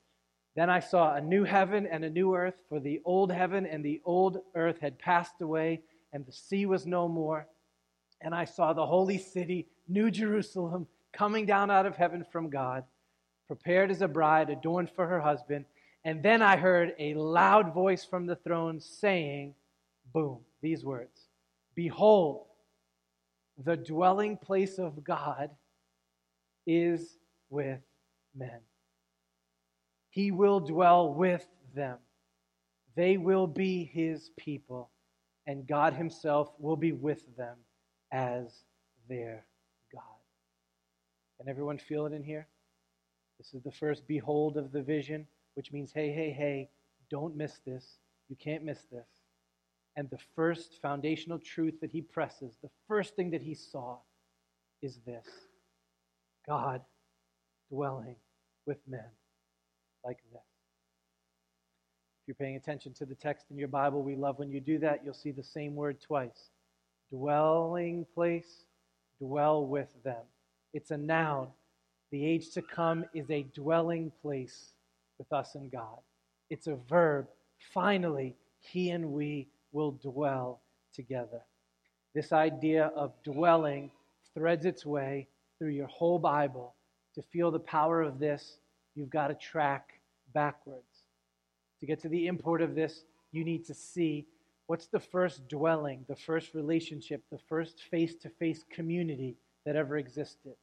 Then 0.56 0.70
I 0.70 0.82
saw 0.82 1.16
a 1.16 1.22
new 1.22 1.46
heaven 1.46 1.88
and 1.88 2.06
a 2.06 2.12
new 2.12 2.36
earth, 2.36 2.62
for 2.70 2.80
the 2.80 3.02
old 3.06 3.32
heaven 3.32 3.66
and 3.66 3.84
the 3.84 4.02
old 4.06 4.38
earth 4.54 4.78
had 4.80 5.00
passed 5.00 5.42
away, 5.42 5.82
and 6.14 6.24
the 6.24 6.32
sea 6.32 6.68
was 6.68 6.86
no 6.86 7.08
more. 7.08 7.48
And 8.22 8.36
I 8.36 8.46
saw 8.46 8.72
the 8.72 8.86
holy 8.86 9.18
city, 9.18 9.68
New 9.88 10.12
Jerusalem, 10.12 10.86
coming 11.12 11.48
down 11.48 11.72
out 11.72 11.88
of 11.88 11.98
heaven 11.98 12.24
from 12.32 12.52
God, 12.52 12.84
prepared 13.48 13.90
as 13.90 14.04
a 14.04 14.08
bride 14.08 14.52
adorned 14.52 14.92
for 14.92 15.08
her 15.08 15.20
husband. 15.20 15.66
And 16.04 16.22
then 16.22 16.44
I 16.44 16.56
heard 16.56 16.94
a 17.00 17.16
loud 17.16 17.74
voice 17.74 18.06
from 18.06 18.28
the 18.28 18.36
throne 18.36 18.80
saying, 18.80 19.56
boom, 20.16 20.40
these 20.62 20.84
words 20.84 21.28
Behold, 21.76 22.46
the 23.64 23.76
dwelling 23.76 24.38
place 24.38 24.80
of 24.80 25.04
God 25.04 25.50
is 26.66 27.18
with 27.50 27.82
men. 28.34 28.62
He 30.10 30.32
will 30.32 30.62
dwell 30.62 31.14
with 31.14 31.46
them. 31.76 31.98
They 32.96 33.18
will 33.18 33.46
be 33.46 33.84
his 33.84 34.32
people, 34.38 34.90
and 35.48 35.68
God 35.68 35.94
himself 35.94 36.54
will 36.58 36.78
be 36.78 36.94
with 36.94 37.24
them 37.36 37.58
as 38.14 38.64
their 39.10 39.46
God. 39.94 40.02
Can 41.38 41.50
everyone 41.50 41.78
feel 41.78 42.06
it 42.06 42.14
in 42.14 42.24
here? 42.24 42.48
This 43.38 43.54
is 43.54 43.64
the 43.64 43.72
first 43.72 44.08
behold 44.08 44.56
of 44.56 44.72
the 44.72 44.82
vision, 44.82 45.28
which 45.56 45.74
means, 45.74 45.92
hey, 45.94 46.14
hey, 46.14 46.32
hey, 46.32 46.70
don't 47.12 47.36
miss 47.36 47.60
this. 47.66 47.98
You 48.30 48.38
can't 48.38 48.64
miss 48.64 48.80
this. 48.90 49.08
And 49.98 50.10
the 50.10 50.20
first 50.36 50.82
foundational 50.82 51.40
truth 51.40 51.80
that 51.82 51.92
he 51.92 52.02
presses, 52.02 52.58
the 52.62 52.70
first 52.88 53.16
thing 53.16 53.32
that 53.32 53.42
he 53.42 53.54
saw, 53.54 53.98
is 54.82 55.00
this 55.06 55.26
God 56.48 56.82
dwelling 57.72 58.16
with 58.66 58.78
men 58.88 59.10
like 60.04 60.18
this. 60.32 60.42
If 62.22 62.28
you're 62.28 62.36
paying 62.36 62.56
attention 62.56 62.94
to 62.96 63.06
the 63.06 63.16
text 63.16 63.46
in 63.52 63.58
your 63.58 63.68
Bible, 63.68 64.04
we 64.04 64.16
love 64.16 64.40
when 64.40 64.52
you 64.52 64.60
do 64.60 64.80
that. 64.80 65.02
You'll 65.04 65.14
see 65.14 65.32
the 65.32 65.44
same 65.44 65.76
word 65.76 66.02
twice 66.02 66.50
dwelling 67.12 68.06
place, 68.14 68.66
dwell 69.20 69.66
with 69.66 69.90
them. 70.04 70.24
It's 70.74 70.92
a 70.92 70.98
noun. 70.98 71.48
The 72.12 72.26
age 72.26 72.50
to 72.52 72.62
come 72.62 73.06
is 73.14 73.30
a 73.30 73.44
dwelling 73.54 74.12
place 74.22 74.74
with 75.18 75.32
us 75.32 75.56
and 75.56 75.72
God. 75.72 76.00
It's 76.50 76.68
a 76.68 76.76
verb. 76.76 77.28
Finally, 77.74 78.36
he 78.60 78.90
and 78.90 79.12
we 79.12 79.48
will 79.76 79.92
dwell 79.92 80.62
together. 80.94 81.42
This 82.16 82.32
idea 82.32 82.94
of 82.96 83.12
dwelling 83.24 83.92
threads 84.34 84.66
its 84.66 84.86
way 84.86 85.28
through 85.60 85.72
your 85.72 85.88
whole 85.88 86.18
Bible. 86.18 86.76
To 87.16 87.22
feel 87.22 87.52
the 87.52 87.60
power 87.60 88.02
of 88.02 88.18
this, 88.18 88.60
you've 88.96 89.10
got 89.10 89.28
to 89.28 89.36
track 89.36 90.00
backwards. 90.34 91.04
To 91.82 91.86
get 91.86 92.02
to 92.04 92.10
the 92.10 92.28
import 92.28 92.62
of 92.62 92.74
this, 92.74 93.04
you 93.34 93.44
need 93.44 93.66
to 93.66 93.74
see 93.74 94.26
what's 94.68 94.88
the 94.88 95.00
first 95.00 95.46
dwelling, 95.50 96.06
the 96.08 96.16
first 96.16 96.54
relationship, 96.54 97.22
the 97.30 97.40
first 97.50 97.84
face 97.92 98.16
to 98.16 98.30
face 98.30 98.64
community 98.72 99.36
that 99.66 99.76
ever 99.76 99.98
existed. 99.98 100.56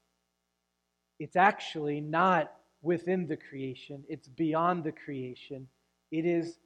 It's 1.19 1.37
actually 1.37 2.01
not 2.01 2.51
within 2.81 3.27
the 3.27 3.37
creation, 3.37 4.05
it's 4.09 4.29
beyond 4.29 4.85
the 4.85 4.93
creation. 4.93 5.69
It 6.11 6.25
is 6.25 6.59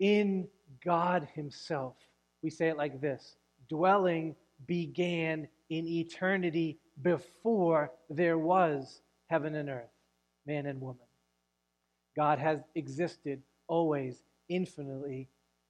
in 0.00 0.46
God 0.84 1.28
Himself. 1.34 1.96
We 2.42 2.50
say 2.50 2.68
it 2.68 2.76
like 2.76 3.00
this 3.00 3.36
dwelling 3.68 4.36
began 4.66 5.48
in 5.70 5.86
eternity 5.86 6.78
before 7.02 7.90
there 8.10 8.38
was 8.38 9.00
heaven 9.26 9.54
and 9.54 9.68
earth, 9.68 9.90
man 10.46 10.66
and 10.66 10.80
woman. 10.80 11.06
God 12.16 12.38
has 12.38 12.60
existed 12.74 13.42
always, 13.66 14.22
infinitely, 14.48 15.28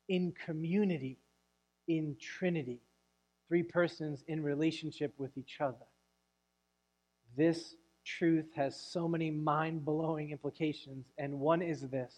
in 0.08 0.32
community, 0.44 1.18
in 1.88 2.16
Trinity, 2.20 2.80
three 3.48 3.62
persons 3.62 4.24
in 4.28 4.42
relationship 4.42 5.14
with 5.16 5.36
each 5.38 5.60
other. 5.60 5.86
This 7.36 7.76
truth 8.04 8.50
has 8.54 8.78
so 8.78 9.08
many 9.08 9.30
mind 9.30 9.84
blowing 9.84 10.30
implications, 10.30 11.06
and 11.16 11.40
one 11.40 11.62
is 11.62 11.88
this 11.88 12.14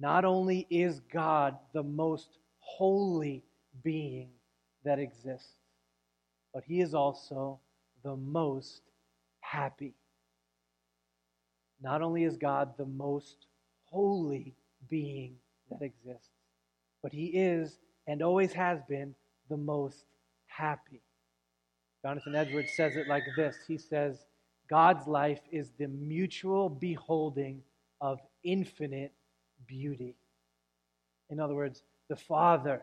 Not 0.00 0.24
only 0.24 0.66
is 0.70 1.00
God 1.12 1.58
the 1.74 1.82
most 1.82 2.38
holy 2.60 3.44
being 3.82 4.30
that 4.82 4.98
exists, 4.98 5.52
but 6.54 6.64
he 6.64 6.80
is 6.80 6.94
also 6.94 7.60
the 8.02 8.16
most 8.16 8.80
happy. 9.40 9.94
Not 11.82 12.00
only 12.00 12.24
is 12.24 12.38
God 12.38 12.72
the 12.78 12.86
most 12.86 13.46
holy 13.84 14.54
being 14.88 15.34
that 15.70 15.82
exists, 15.82 16.30
but 17.02 17.12
he 17.12 17.26
is 17.26 17.78
and 18.06 18.22
always 18.22 18.54
has 18.54 18.80
been 18.88 19.14
the 19.50 19.56
most 19.56 20.04
happy. 20.46 21.02
Jonathan 22.02 22.34
Edwards 22.34 22.72
says 22.74 22.96
it 22.96 23.06
like 23.06 23.24
this 23.36 23.56
He 23.68 23.76
says, 23.76 24.24
God's 24.70 25.06
life 25.06 25.40
is 25.52 25.72
the 25.78 25.88
mutual 25.88 26.70
beholding 26.70 27.60
of 28.00 28.18
infinite 28.44 29.12
beauty. 29.66 30.16
In 31.28 31.40
other 31.40 31.54
words, 31.54 31.82
the 32.08 32.16
Father 32.16 32.82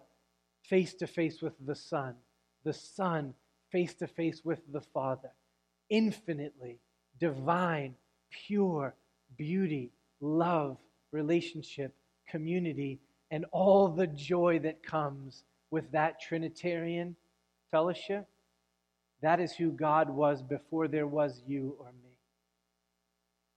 face 0.63 0.93
to 0.95 1.07
face 1.07 1.41
with 1.41 1.53
the 1.65 1.75
Son, 1.75 2.15
the 2.63 2.73
Son 2.73 3.33
face 3.71 3.93
to 3.95 4.07
face 4.07 4.41
with 4.43 4.61
the 4.71 4.81
Father. 4.81 5.31
Infinitely 5.89 6.79
divine, 7.19 7.95
pure 8.29 8.93
beauty, 9.37 9.91
love, 10.21 10.77
relationship, 11.11 11.93
community, 12.29 12.99
and 13.31 13.45
all 13.51 13.87
the 13.87 14.07
joy 14.07 14.59
that 14.59 14.83
comes 14.83 15.43
with 15.71 15.91
that 15.91 16.21
Trinitarian 16.21 17.15
fellowship. 17.71 18.27
That 19.21 19.39
is 19.39 19.53
who 19.53 19.71
God 19.71 20.09
was 20.09 20.41
before 20.41 20.87
there 20.87 21.07
was 21.07 21.41
you 21.45 21.75
or 21.79 21.91
me. 22.03 22.17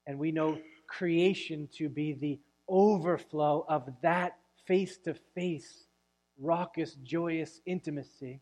And 0.06 0.18
we 0.18 0.32
know 0.32 0.58
creation 0.88 1.68
to 1.76 1.88
be 1.88 2.14
the 2.14 2.38
overflow 2.70 3.66
of 3.68 3.88
that 4.02 4.38
face 4.66 4.96
to 4.98 5.14
face, 5.34 5.86
raucous, 6.38 6.94
joyous 7.02 7.60
intimacy 7.66 8.40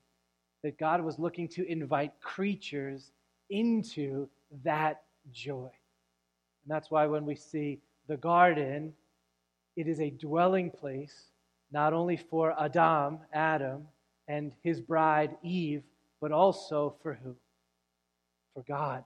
that 0.63 0.79
God 0.79 1.03
was 1.03 1.19
looking 1.19 1.49
to 1.49 1.71
invite 1.71 2.13
creatures 2.21 3.13
into 3.51 4.29
that 4.65 5.03
joy. 5.33 5.71
And 6.65 6.69
that's 6.69 6.91
why 6.91 7.07
when 7.07 7.25
we 7.25 7.35
see 7.35 7.81
the 8.09 8.17
garden, 8.17 8.93
it 9.77 9.87
is 9.87 10.01
a 10.01 10.11
dwelling 10.11 10.71
place 10.71 11.31
not 11.71 11.93
only 11.93 12.17
for 12.17 12.55
Adam, 12.61 13.21
Adam, 13.33 13.87
and 14.27 14.53
his 14.63 14.81
bride 14.81 15.37
Eve, 15.43 15.83
but 16.21 16.33
also 16.33 16.97
for 17.03 17.15
who? 17.15 17.37
For 18.55 18.63
God. 18.67 19.05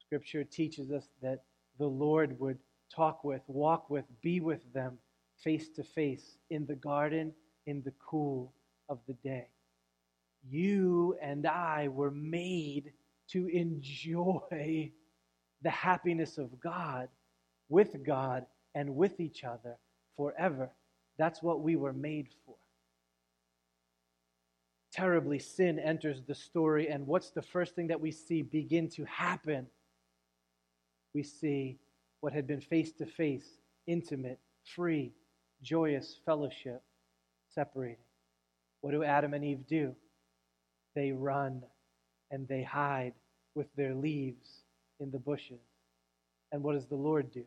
Scripture 0.00 0.44
teaches 0.44 0.90
us 0.90 1.08
that 1.22 1.42
the 1.78 1.86
Lord 1.86 2.38
would 2.38 2.58
talk 2.94 3.24
with, 3.24 3.42
walk 3.46 3.90
with, 3.90 4.04
be 4.22 4.40
with 4.40 4.72
them 4.72 4.98
face 5.42 5.68
to 5.70 5.82
face 5.82 6.38
in 6.50 6.66
the 6.66 6.74
garden 6.74 7.32
in 7.66 7.82
the 7.82 7.92
cool 7.98 8.52
of 8.88 8.98
the 9.06 9.14
day. 9.14 9.48
You 10.48 11.16
and 11.22 11.46
I 11.46 11.88
were 11.88 12.10
made 12.10 12.92
to 13.28 13.46
enjoy 13.48 14.92
the 15.62 15.70
happiness 15.70 16.38
of 16.38 16.60
God 16.60 17.08
with 17.68 18.04
God 18.04 18.44
and 18.74 18.94
with 18.96 19.20
each 19.20 19.44
other 19.44 19.78
forever. 20.16 20.70
That's 21.18 21.42
what 21.42 21.60
we 21.60 21.76
were 21.76 21.92
made 21.92 22.28
for. 22.44 22.56
Terribly, 24.92 25.38
sin 25.38 25.78
enters 25.78 26.22
the 26.22 26.34
story, 26.34 26.88
and 26.88 27.06
what's 27.06 27.30
the 27.30 27.42
first 27.42 27.74
thing 27.74 27.88
that 27.88 28.00
we 28.00 28.12
see 28.12 28.42
begin 28.42 28.88
to 28.90 29.04
happen? 29.06 29.66
We 31.14 31.22
see 31.22 31.78
what 32.24 32.32
had 32.32 32.46
been 32.46 32.62
face 32.62 32.90
to 32.90 33.04
face, 33.04 33.58
intimate, 33.86 34.38
free, 34.74 35.12
joyous 35.62 36.16
fellowship 36.24 36.82
separating. 37.54 37.98
What 38.80 38.92
do 38.92 39.04
Adam 39.04 39.34
and 39.34 39.44
Eve 39.44 39.66
do? 39.68 39.94
They 40.94 41.12
run 41.12 41.62
and 42.30 42.48
they 42.48 42.62
hide 42.62 43.12
with 43.54 43.66
their 43.76 43.94
leaves 43.94 44.62
in 45.00 45.10
the 45.10 45.18
bushes. 45.18 45.60
And 46.50 46.62
what 46.62 46.72
does 46.72 46.86
the 46.86 46.94
Lord 46.94 47.30
do? 47.30 47.44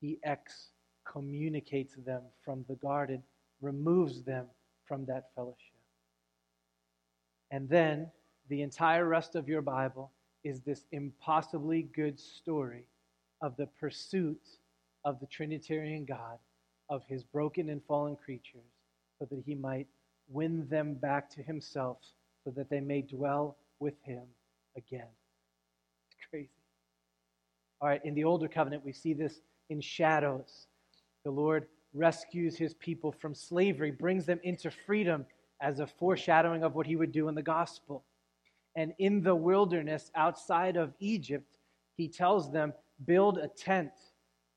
He 0.00 0.18
excommunicates 0.24 1.94
them 1.94 2.22
from 2.44 2.64
the 2.68 2.74
garden, 2.74 3.22
removes 3.60 4.24
them 4.24 4.46
from 4.84 5.04
that 5.04 5.26
fellowship. 5.36 5.78
And 7.52 7.68
then 7.68 8.10
the 8.48 8.62
entire 8.62 9.06
rest 9.06 9.36
of 9.36 9.48
your 9.48 9.62
Bible 9.62 10.10
is 10.42 10.58
this 10.58 10.86
impossibly 10.90 11.82
good 11.94 12.18
story 12.18 12.86
of 13.40 13.56
the 13.56 13.66
pursuit 13.78 14.40
of 15.04 15.18
the 15.20 15.26
Trinitarian 15.26 16.04
God 16.04 16.38
of 16.88 17.02
his 17.06 17.22
broken 17.22 17.70
and 17.70 17.82
fallen 17.84 18.16
creatures 18.16 18.62
so 19.18 19.26
that 19.30 19.42
he 19.46 19.54
might 19.54 19.86
win 20.28 20.66
them 20.68 20.94
back 20.94 21.30
to 21.30 21.42
himself 21.42 21.98
so 22.44 22.50
that 22.50 22.68
they 22.70 22.80
may 22.80 23.02
dwell 23.02 23.56
with 23.78 23.94
him 24.02 24.22
again. 24.76 25.08
It's 26.10 26.26
crazy. 26.30 26.48
All 27.80 27.88
right, 27.88 28.04
in 28.04 28.14
the 28.14 28.24
older 28.24 28.48
covenant, 28.48 28.84
we 28.84 28.92
see 28.92 29.14
this 29.14 29.40
in 29.70 29.80
shadows. 29.80 30.66
The 31.24 31.30
Lord 31.30 31.66
rescues 31.94 32.56
his 32.56 32.74
people 32.74 33.12
from 33.12 33.34
slavery, 33.34 33.90
brings 33.90 34.26
them 34.26 34.40
into 34.42 34.70
freedom 34.70 35.26
as 35.60 35.80
a 35.80 35.86
foreshadowing 35.86 36.62
of 36.62 36.74
what 36.74 36.86
he 36.86 36.96
would 36.96 37.12
do 37.12 37.28
in 37.28 37.34
the 37.34 37.42
gospel. 37.42 38.04
And 38.76 38.94
in 38.98 39.22
the 39.22 39.34
wilderness 39.34 40.10
outside 40.14 40.76
of 40.76 40.92
Egypt, 41.00 41.58
he 41.96 42.08
tells 42.08 42.50
them, 42.50 42.72
Build 43.06 43.38
a 43.38 43.48
tent, 43.48 43.92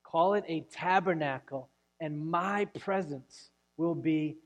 call 0.03 0.33
it 0.33 0.43
a 0.47 0.61
tabernacle, 0.71 1.69
and 1.99 2.29
my 2.29 2.65
presence 2.65 3.49
will 3.77 3.95
be 3.95 4.37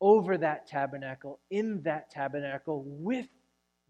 over 0.00 0.36
that 0.38 0.66
tabernacle, 0.66 1.38
in 1.50 1.80
that 1.82 2.10
tabernacle 2.10 2.84
with 2.86 3.28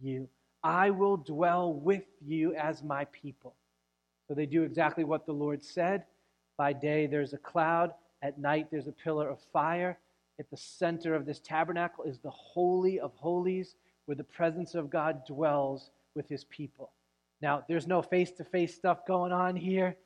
you. 0.00 0.28
I 0.62 0.90
will 0.90 1.16
dwell 1.16 1.72
with 1.72 2.04
you 2.24 2.54
as 2.54 2.82
my 2.82 3.06
people. 3.06 3.54
So 4.28 4.34
they 4.34 4.46
do 4.46 4.62
exactly 4.62 5.04
what 5.04 5.26
the 5.26 5.32
Lord 5.32 5.64
said. 5.64 6.04
By 6.56 6.72
day, 6.72 7.06
there's 7.06 7.32
a 7.32 7.38
cloud. 7.38 7.92
At 8.20 8.38
night, 8.38 8.68
there's 8.70 8.86
a 8.86 8.92
pillar 8.92 9.28
of 9.28 9.40
fire. 9.52 9.98
At 10.38 10.50
the 10.50 10.56
center 10.56 11.14
of 11.14 11.26
this 11.26 11.40
tabernacle 11.40 12.04
is 12.04 12.18
the 12.18 12.30
Holy 12.30 13.00
of 13.00 13.12
Holies, 13.14 13.74
where 14.06 14.14
the 14.14 14.24
presence 14.24 14.74
of 14.74 14.90
God 14.90 15.24
dwells 15.26 15.90
with 16.14 16.28
his 16.28 16.44
people. 16.44 16.90
Now, 17.42 17.64
there's 17.68 17.88
no 17.88 18.00
face 18.00 18.30
to 18.32 18.44
face 18.44 18.74
stuff 18.74 19.04
going 19.04 19.32
on 19.32 19.56
here. 19.56 19.96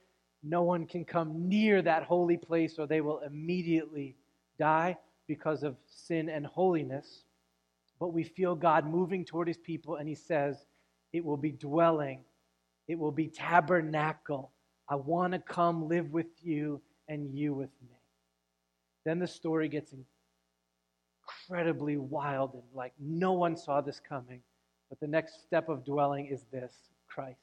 No 0.43 0.63
one 0.63 0.87
can 0.87 1.05
come 1.05 1.49
near 1.49 1.83
that 1.83 2.03
holy 2.03 2.39
place 2.39 2.79
or 2.79 2.87
they 2.87 3.03
will 3.03 3.21
immediately 3.21 4.17
die 4.59 4.97
because 5.29 5.63
of 5.63 5.77
sin 5.87 6.31
and 6.31 6.47
holiness. 6.47 7.25
But 8.01 8.15
we 8.15 8.25
feel 8.25 8.55
God 8.55 8.87
moving 8.87 9.25
toward 9.25 9.49
his 9.49 9.59
people, 9.59 9.97
and 9.97 10.09
he 10.09 10.15
says, 10.15 10.67
It 11.13 11.25
will 11.25 11.37
be 11.37 11.53
dwelling, 11.53 12.25
it 12.89 12.99
will 12.99 13.13
be 13.13 13.29
tabernacle. 13.29 14.53
I 14.89 14.95
want 14.95 15.33
to 15.33 15.39
come 15.41 15.89
live 15.89 16.13
with 16.13 16.27
you 16.43 16.81
and 17.09 17.35
you 17.35 17.55
with 17.55 17.71
me. 17.83 17.97
Then 19.05 19.19
the 19.19 19.27
story 19.27 19.69
gets 19.69 19.93
incredibly 21.49 21.97
wild 21.97 22.55
and 22.55 22.63
like 22.73 22.93
no 23.01 23.33
one 23.33 23.57
saw 23.57 23.81
this 23.81 24.01
coming. 24.01 24.41
But 24.89 25.01
the 25.01 25.09
next 25.09 25.43
step 25.43 25.69
of 25.69 25.85
dwelling 25.85 26.27
is 26.27 26.45
this 26.53 26.73
Christ. 27.17 27.41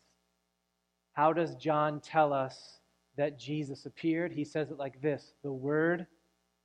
How 1.13 1.33
does 1.33 1.55
John 1.55 1.99
tell 1.99 2.31
us 2.31 2.79
that 3.17 3.39
Jesus 3.39 3.87
appeared? 3.87 4.31
He 4.31 4.45
says 4.45 4.69
it 4.69 4.77
like 4.77 5.01
this 5.01 5.33
The 5.43 5.51
Word 5.51 6.05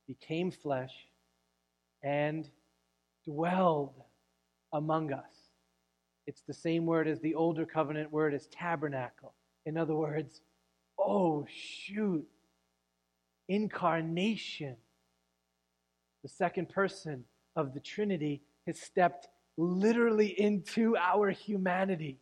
became 0.07 0.51
flesh 0.51 0.93
and 2.03 2.47
dwelled 3.25 3.95
among 4.71 5.11
us. 5.11 5.49
It's 6.27 6.43
the 6.43 6.53
same 6.53 6.85
word 6.85 7.07
as 7.07 7.19
the 7.19 7.33
older 7.33 7.65
covenant 7.65 8.11
word 8.11 8.35
as 8.35 8.45
tabernacle. 8.47 9.33
In 9.65 9.75
other 9.75 9.95
words, 9.95 10.41
oh, 10.99 11.47
shoot, 11.49 12.27
incarnation. 13.47 14.75
The 16.21 16.29
second 16.29 16.69
person 16.69 17.23
of 17.55 17.73
the 17.73 17.79
Trinity 17.79 18.43
has 18.67 18.79
stepped 18.79 19.27
literally 19.57 20.39
into 20.39 20.95
our 20.95 21.31
humanity. 21.31 22.19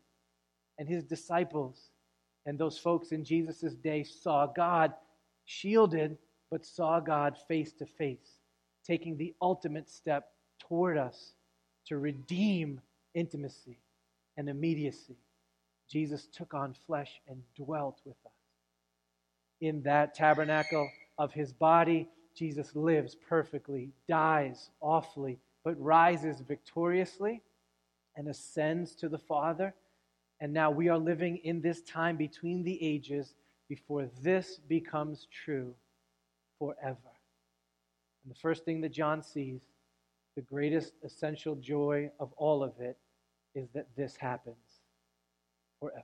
And 0.80 0.88
his 0.88 1.04
disciples 1.04 1.90
and 2.46 2.58
those 2.58 2.78
folks 2.78 3.12
in 3.12 3.24
Jesus' 3.24 3.74
day 3.76 4.04
saw 4.04 4.46
God 4.48 4.94
shielded, 5.46 6.18
but 6.50 6.66
saw 6.66 7.00
God 7.00 7.38
face 7.48 7.74
to 7.74 7.86
face, 7.86 8.40
taking 8.86 9.18
the 9.18 9.34
ultimate 9.42 9.90
step 9.90 10.30
toward 10.60 10.98
us 10.98 11.34
to 11.88 11.98
redeem 11.98 12.80
intimacy 13.14 13.80
and 14.38 14.50
immediacy. 14.50 15.18
Jesus 15.90 16.28
took 16.28 16.54
on 16.54 16.74
flesh 16.86 17.22
and 17.28 17.42
dwelt 17.56 18.00
with 18.06 18.18
us. 18.26 18.32
In 19.62 19.82
that 19.84 20.14
tabernacle 20.14 20.90
of 21.18 21.34
his 21.34 21.52
body, 21.52 22.08
Jesus 22.36 22.76
lives 22.76 23.16
perfectly, 23.16 23.90
dies 24.08 24.70
awfully, 24.80 25.40
but 25.64 25.82
rises 25.82 26.42
victoriously 26.42 27.42
and 28.16 28.28
ascends 28.28 28.96
to 28.96 29.10
the 29.10 29.18
Father. 29.18 29.74
And 30.40 30.54
now 30.54 30.70
we 30.70 30.90
are 30.90 30.98
living 30.98 31.38
in 31.38 31.62
this 31.62 31.82
time 31.82 32.16
between 32.16 32.64
the 32.64 32.82
ages 32.84 33.34
before 33.70 34.08
this 34.22 34.60
becomes 34.68 35.28
true 35.32 35.74
forever. 36.60 36.98
And 38.24 38.34
the 38.34 38.40
first 38.40 38.64
thing 38.64 38.82
that 38.82 38.92
John 38.92 39.24
sees, 39.24 39.62
the 40.36 40.42
greatest 40.42 40.94
essential 41.04 41.56
joy 41.56 42.12
of 42.20 42.32
all 42.38 42.64
of 42.64 42.80
it, 42.80 42.98
is 43.56 43.70
that 43.74 43.88
this 43.96 44.16
happens 44.16 44.82
forever. 45.80 46.04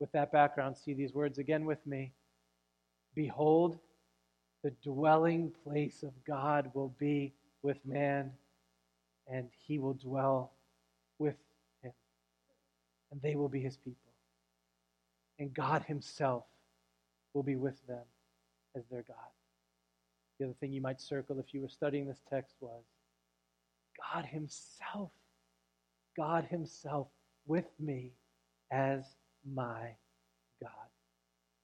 With 0.00 0.12
that 0.12 0.30
background, 0.30 0.76
see 0.76 0.92
these 0.92 1.14
words 1.14 1.38
again 1.38 1.64
with 1.64 1.84
me. 1.86 2.12
Behold, 3.14 3.78
the 4.62 4.70
dwelling 4.82 5.52
place 5.64 6.02
of 6.02 6.12
God 6.26 6.70
will 6.74 6.94
be 6.98 7.32
with 7.62 7.78
man, 7.86 8.30
and 9.26 9.48
he 9.66 9.78
will 9.78 9.94
dwell 9.94 10.52
and 13.10 13.20
they 13.22 13.36
will 13.36 13.48
be 13.48 13.60
his 13.60 13.76
people. 13.76 14.12
And 15.38 15.54
God 15.54 15.84
himself 15.84 16.44
will 17.32 17.42
be 17.42 17.56
with 17.56 17.86
them 17.86 18.04
as 18.76 18.84
their 18.90 19.02
God. 19.02 19.16
The 20.38 20.46
other 20.46 20.54
thing 20.60 20.72
you 20.72 20.80
might 20.80 21.00
circle 21.00 21.38
if 21.38 21.52
you 21.52 21.60
were 21.60 21.68
studying 21.68 22.06
this 22.06 22.22
text 22.30 22.54
was 22.60 22.84
God 24.12 24.24
himself, 24.24 25.10
God 26.16 26.44
himself 26.44 27.08
with 27.46 27.66
me 27.80 28.12
as 28.70 29.04
my 29.52 29.94
God. 30.62 30.70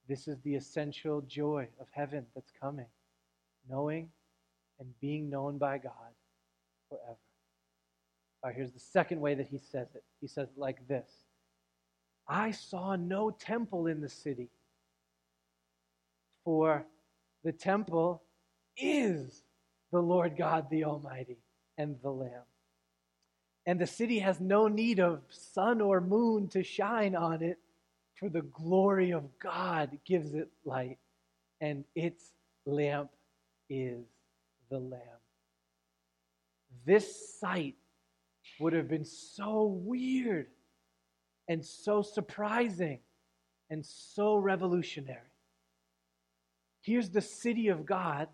This 0.09 0.29
is 0.29 0.39
the 0.41 0.55
essential 0.55 1.21
joy 1.23 1.69
of 1.81 1.87
heaven 1.93 2.27
that's 2.35 2.53
coming, 2.61 2.87
knowing 3.69 4.09
and 4.81 4.89
being 5.01 5.31
known 5.31 5.59
by 5.59 5.79
God 5.79 6.13
forever. 6.89 7.17
All 8.43 8.51
right, 8.51 8.57
here's 8.57 8.73
the 8.73 8.81
second 8.81 9.21
way 9.21 9.35
that 9.35 9.47
he 9.47 9.59
says 9.59 9.89
it. 9.95 10.05
He 10.21 10.27
says 10.27 10.49
it 10.49 10.59
like 10.59 10.87
this 10.89 11.09
I 12.27 12.53
saw 12.53 12.97
no 12.97 13.31
temple 13.31 13.87
in 13.87 14.01
the 14.01 14.09
city, 14.09 14.49
for 16.45 16.85
the 17.43 17.53
temple 17.53 18.23
is 18.77 19.43
the 19.93 20.01
Lord 20.01 20.37
God 20.37 20.69
the 20.71 20.85
Almighty 20.85 21.39
and 21.79 21.97
the 22.03 22.11
Lamb. 22.11 22.43
And 23.67 23.81
the 23.81 23.87
city 23.87 24.19
has 24.19 24.41
no 24.41 24.69
need 24.69 25.01
of 25.01 25.23
sun 25.29 25.81
or 25.81 26.01
moon 26.01 26.49
to 26.49 26.63
shine 26.63 27.15
on 27.15 27.43
it, 27.43 27.59
for 28.15 28.29
the 28.29 28.43
glory 28.43 29.11
of 29.11 29.25
God 29.39 29.99
gives 30.05 30.35
it 30.35 30.49
light, 30.65 30.99
and 31.61 31.85
its 31.95 32.33
lamp 32.67 33.11
is 33.69 34.05
the 34.71 34.79
Lamb. 34.79 35.01
This 36.85 37.39
sight 37.39 37.77
would 38.61 38.73
have 38.73 38.89
been 38.89 39.05
so 39.05 39.65
weird 39.65 40.49
and 41.49 41.65
so 41.65 42.03
surprising 42.03 43.01
and 43.71 43.85
so 43.85 44.37
revolutionary. 44.37 45.21
Here's 46.83 47.11
the 47.11 47.21
city 47.21 47.69
of 47.69 47.87
God, 47.87 48.29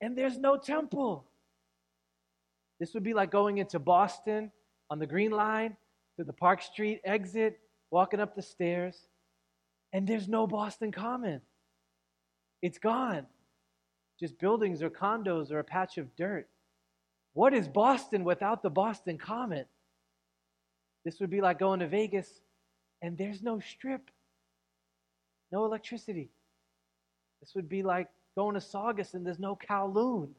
and 0.00 0.16
there's 0.16 0.38
no 0.38 0.56
temple. 0.56 1.24
This 2.78 2.92
would 2.94 3.02
be 3.02 3.14
like 3.14 3.30
going 3.30 3.58
into 3.58 3.78
Boston 3.78 4.50
on 4.90 4.98
the 4.98 5.06
Green 5.06 5.30
Line 5.30 5.76
to 6.18 6.24
the 6.24 6.32
Park 6.32 6.62
Street 6.62 7.00
exit, 7.04 7.58
walking 7.90 8.20
up 8.20 8.34
the 8.34 8.42
stairs, 8.42 9.08
and 9.92 10.06
there's 10.06 10.28
no 10.28 10.46
Boston 10.46 10.92
Common. 10.92 11.40
It's 12.60 12.78
gone. 12.78 13.26
Just 14.18 14.38
buildings 14.38 14.82
or 14.82 14.90
condos 14.90 15.50
or 15.50 15.58
a 15.58 15.64
patch 15.64 15.98
of 15.98 16.14
dirt. 16.16 16.48
What 17.32 17.52
is 17.54 17.66
Boston 17.66 18.24
without 18.24 18.62
the 18.62 18.70
Boston 18.70 19.18
Common? 19.18 19.64
This 21.04 21.20
would 21.20 21.30
be 21.30 21.40
like 21.40 21.58
going 21.58 21.80
to 21.80 21.88
Vegas 21.88 22.28
and 23.02 23.18
there's 23.18 23.42
no 23.42 23.60
strip, 23.60 24.10
no 25.52 25.64
electricity. 25.64 26.30
This 27.40 27.54
would 27.54 27.68
be 27.68 27.82
like 27.82 28.08
going 28.36 28.54
to 28.54 28.60
Saugus 28.60 29.14
and 29.14 29.26
there's 29.26 29.38
no 29.38 29.56
Kowloon. 29.56 30.30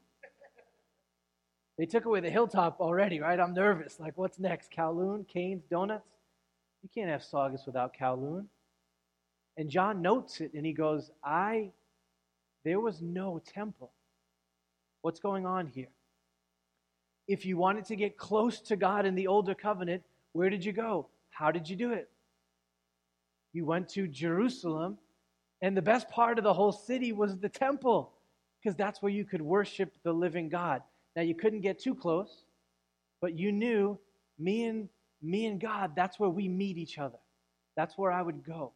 They 1.78 1.86
took 1.86 2.06
away 2.06 2.22
the 2.22 2.30
hilltop 2.30 2.80
already, 2.80 3.20
right? 3.20 3.40
I'm 3.40 3.54
nervous. 3.54 4.00
Like, 4.00 4.18
what's 4.18 4.40
next? 4.40 4.72
Kowloon, 4.72 5.28
Kane's, 5.28 5.64
Donuts? 5.70 6.08
You 6.82 6.90
can't 6.94 7.10
have 7.10 7.24
Saugus 7.24 7.66
without 7.66 7.96
Kowloon. 8.00 8.46
And 9.58 9.70
John 9.70 10.02
notes 10.02 10.42
it 10.42 10.54
and 10.54 10.66
he 10.66 10.74
goes, 10.74 11.12
I, 11.24 11.72
there 12.64 12.80
was 12.80 13.02
no 13.02 13.42
temple. 13.46 13.92
What's 15.02 15.20
going 15.20 15.46
on 15.46 15.68
here? 15.68 15.90
If 17.28 17.46
you 17.46 17.58
wanted 17.58 17.86
to 17.86 17.96
get 17.96 18.18
close 18.18 18.60
to 18.62 18.76
God 18.76 19.06
in 19.06 19.16
the 19.16 19.28
older 19.28 19.54
covenant, 19.54 20.04
where 20.36 20.50
did 20.50 20.66
you 20.66 20.74
go? 20.74 21.08
How 21.30 21.50
did 21.50 21.70
you 21.70 21.78
do 21.78 21.94
it? 21.94 22.10
You 23.54 23.64
went 23.64 23.88
to 23.92 24.06
Jerusalem, 24.06 24.98
and 25.62 25.78
the 25.78 25.82
best 25.82 26.10
part 26.10 26.38
of 26.38 26.44
the 26.44 26.54
whole 26.54 26.74
city 26.74 27.14
was 27.14 27.38
the 27.38 27.48
temple, 27.48 28.12
because 28.62 28.76
that's 28.76 29.02
where 29.02 29.14
you 29.14 29.24
could 29.24 29.42
worship 29.42 29.94
the 30.04 30.12
living 30.12 30.50
God. 30.50 30.82
Now 31.16 31.22
you 31.22 31.36
couldn't 31.36 31.62
get 31.62 31.80
too 31.80 31.96
close, 31.96 32.44
but 33.22 33.40
you 33.40 33.54
knew 33.54 33.98
me 34.38 34.66
and 34.66 34.90
me 35.22 35.46
and 35.46 35.58
God, 35.58 35.94
that's 35.96 36.20
where 36.20 36.30
we 36.30 36.50
meet 36.50 36.78
each 36.78 36.98
other. 36.98 37.18
That's 37.78 37.98
where 37.98 38.12
I 38.12 38.22
would 38.22 38.44
go. 38.44 38.74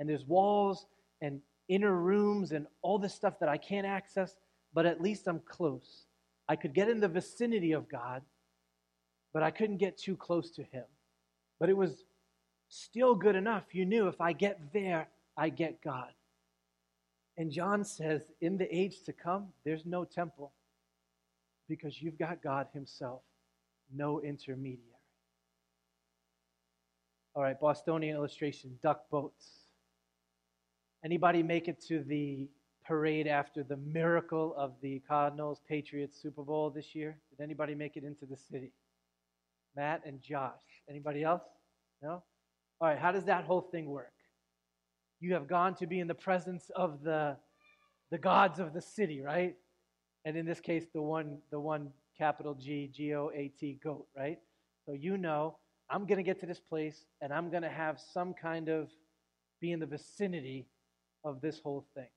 And 0.00 0.08
there's 0.08 0.24
walls 0.24 0.86
and 1.22 1.40
inner 1.68 1.94
rooms 1.94 2.50
and 2.50 2.66
all 2.82 2.98
this 2.98 3.14
stuff 3.14 3.38
that 3.38 3.48
I 3.48 3.56
can't 3.56 3.86
access, 3.86 4.34
but 4.74 4.84
at 4.84 5.00
least 5.00 5.28
I'm 5.28 5.38
close. 5.46 6.06
I 6.48 6.56
could 6.56 6.74
get 6.74 6.88
in 6.88 6.98
the 6.98 7.06
vicinity 7.06 7.70
of 7.70 7.88
God, 7.88 8.22
but 9.36 9.42
I 9.42 9.50
couldn't 9.50 9.76
get 9.76 9.98
too 9.98 10.16
close 10.16 10.50
to 10.52 10.62
Him. 10.62 10.84
But 11.60 11.68
it 11.68 11.76
was 11.76 12.04
still 12.70 13.14
good 13.14 13.36
enough. 13.36 13.64
You 13.72 13.84
knew 13.84 14.08
if 14.08 14.18
I 14.18 14.32
get 14.32 14.58
there, 14.72 15.08
I 15.36 15.50
get 15.50 15.82
God. 15.82 16.08
And 17.36 17.52
John 17.52 17.84
says, 17.84 18.22
in 18.40 18.56
the 18.56 18.74
age 18.74 19.02
to 19.02 19.12
come, 19.12 19.48
there's 19.62 19.84
no 19.84 20.06
temple 20.06 20.54
because 21.68 22.00
you've 22.00 22.18
got 22.18 22.42
God 22.42 22.68
Himself, 22.72 23.20
no 23.94 24.22
intermediary. 24.22 24.80
All 27.34 27.42
right, 27.42 27.60
Bostonian 27.60 28.16
illustration 28.16 28.78
duck 28.82 29.02
boats. 29.10 29.66
Anybody 31.04 31.42
make 31.42 31.68
it 31.68 31.78
to 31.88 32.02
the 32.04 32.48
parade 32.86 33.26
after 33.26 33.62
the 33.62 33.76
miracle 33.76 34.54
of 34.56 34.72
the 34.80 35.02
Cardinals 35.06 35.60
Patriots 35.68 36.18
Super 36.18 36.42
Bowl 36.42 36.70
this 36.70 36.94
year? 36.94 37.18
Did 37.28 37.44
anybody 37.44 37.74
make 37.74 37.98
it 37.98 38.02
into 38.02 38.24
the 38.24 38.38
city? 38.38 38.72
Matt 39.76 40.02
and 40.06 40.20
Josh. 40.20 40.52
Anybody 40.88 41.22
else? 41.22 41.42
No? 42.02 42.22
All 42.80 42.88
right, 42.88 42.98
how 42.98 43.12
does 43.12 43.24
that 43.24 43.44
whole 43.44 43.60
thing 43.60 43.86
work? 43.86 44.12
You 45.20 45.34
have 45.34 45.46
gone 45.46 45.74
to 45.76 45.86
be 45.86 46.00
in 46.00 46.08
the 46.08 46.14
presence 46.14 46.70
of 46.74 47.02
the, 47.02 47.36
the 48.10 48.18
gods 48.18 48.58
of 48.58 48.72
the 48.72 48.82
city, 48.82 49.20
right? 49.20 49.56
and 50.26 50.36
in 50.36 50.44
this 50.44 50.60
case, 50.60 50.84
the 50.92 51.00
one, 51.00 51.38
the 51.50 51.60
one 51.60 51.88
capital 52.18 52.52
G, 52.54 52.90
G 52.92 53.14
O 53.14 53.30
A 53.32 53.48
T, 53.58 53.78
goat, 53.82 54.06
right? 54.14 54.38
So 54.84 54.92
you 54.92 55.16
know, 55.16 55.56
I'm 55.88 56.04
going 56.04 56.18
to 56.18 56.24
get 56.24 56.40
to 56.40 56.46
this 56.46 56.58
place 56.58 57.06
and 57.22 57.32
I'm 57.32 57.48
going 57.48 57.62
to 57.62 57.70
have 57.70 58.00
some 58.00 58.34
kind 58.34 58.68
of 58.68 58.90
be 59.60 59.70
in 59.70 59.78
the 59.78 59.86
vicinity 59.86 60.66
of 61.24 61.40
this 61.40 61.60
whole 61.60 61.86
thing. 61.94 62.08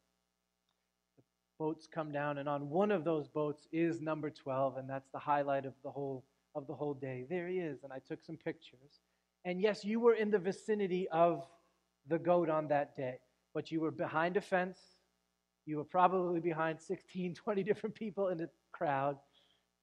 The 1.18 1.24
boats 1.60 1.88
come 1.88 2.12
down, 2.12 2.40
and 2.40 2.50
on 2.50 2.70
one 2.70 2.92
of 2.92 3.04
those 3.04 3.28
boats 3.28 3.68
is 3.72 4.02
number 4.02 4.32
12, 4.32 4.78
and 4.78 4.90
that's 4.90 5.10
the 5.14 5.20
highlight 5.20 5.66
of 5.66 5.74
the 5.84 5.92
whole 5.92 6.26
of 6.56 6.68
the 6.68 6.74
whole 6.74 6.94
day. 6.94 7.26
There 7.30 7.48
he 7.48 7.60
is, 7.60 7.84
and 7.84 7.94
I 7.94 8.00
took 8.00 8.24
some 8.24 8.38
pictures. 8.38 9.02
And 9.46 9.62
yes, 9.62 9.86
you 9.86 10.00
were 10.00 10.14
in 10.14 10.32
the 10.32 10.40
vicinity 10.40 11.08
of 11.10 11.46
the 12.08 12.20
goat 12.20 12.50
on 12.50 12.68
that 12.70 12.96
day, 12.96 13.20
but 13.54 13.72
you 13.72 13.82
were 13.82 13.92
behind 13.92 14.38
a 14.38 14.42
fence 14.42 14.80
you 15.70 15.78
were 15.78 15.84
probably 15.84 16.40
behind 16.40 16.82
16, 16.82 17.36
20 17.36 17.64
different 17.64 17.96
people 17.96 18.30
in 18.30 18.40
the 18.40 18.50
crowd. 18.72 19.18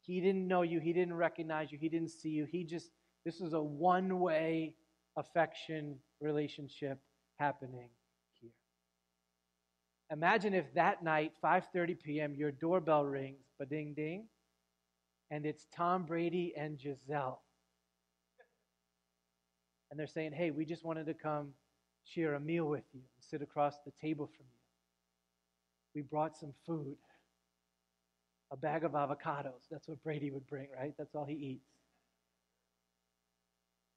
He 0.02 0.20
didn't 0.20 0.46
know 0.48 0.62
you. 0.62 0.80
He 0.80 0.92
didn't 0.92 1.14
recognize 1.14 1.70
you. 1.70 1.78
He 1.78 1.88
didn't 1.88 2.10
see 2.10 2.30
you. 2.30 2.44
He 2.44 2.64
just, 2.64 2.90
this 3.24 3.40
was 3.40 3.52
a 3.54 3.62
one 3.62 4.18
way 4.18 4.74
affection 5.16 5.96
relationship 6.20 6.98
happening 7.38 7.88
here. 8.40 8.50
Imagine 10.10 10.54
if 10.54 10.72
that 10.74 11.02
night, 11.02 11.32
5:30 11.42 12.00
p.m., 12.02 12.34
your 12.34 12.52
doorbell 12.52 13.04
rings, 13.04 13.44
ba 13.58 13.66
ding 13.66 13.94
ding, 13.94 14.26
and 15.30 15.46
it's 15.46 15.66
Tom 15.74 16.04
Brady 16.04 16.54
and 16.56 16.78
Gisele. 16.78 17.40
And 19.90 19.98
they're 19.98 20.06
saying, 20.06 20.32
"Hey, 20.32 20.50
we 20.50 20.64
just 20.64 20.84
wanted 20.84 21.06
to 21.06 21.14
come 21.14 21.54
share 22.04 22.34
a 22.34 22.40
meal 22.40 22.66
with 22.66 22.84
you 22.92 23.00
and 23.00 23.24
sit 23.24 23.42
across 23.42 23.78
the 23.84 23.92
table 24.00 24.26
from 24.26 24.46
you." 24.46 24.56
we 25.96 26.02
brought 26.02 26.36
some 26.36 26.52
food 26.66 26.94
a 28.52 28.56
bag 28.56 28.84
of 28.84 28.92
avocados. 28.92 29.66
That's 29.70 29.88
what 29.88 30.00
Brady 30.04 30.30
would 30.30 30.46
bring, 30.46 30.68
right? 30.78 30.94
That's 30.96 31.16
all 31.16 31.24
he 31.24 31.34
eats. 31.34 31.70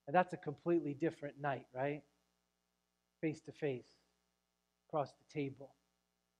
And 0.08 0.16
that's 0.16 0.32
a 0.32 0.36
completely 0.38 0.94
different 0.94 1.40
night, 1.40 1.66
right? 1.72 2.02
Face 3.20 3.40
to 3.42 3.52
face, 3.52 3.86
across 4.88 5.10
the 5.12 5.40
table, 5.40 5.70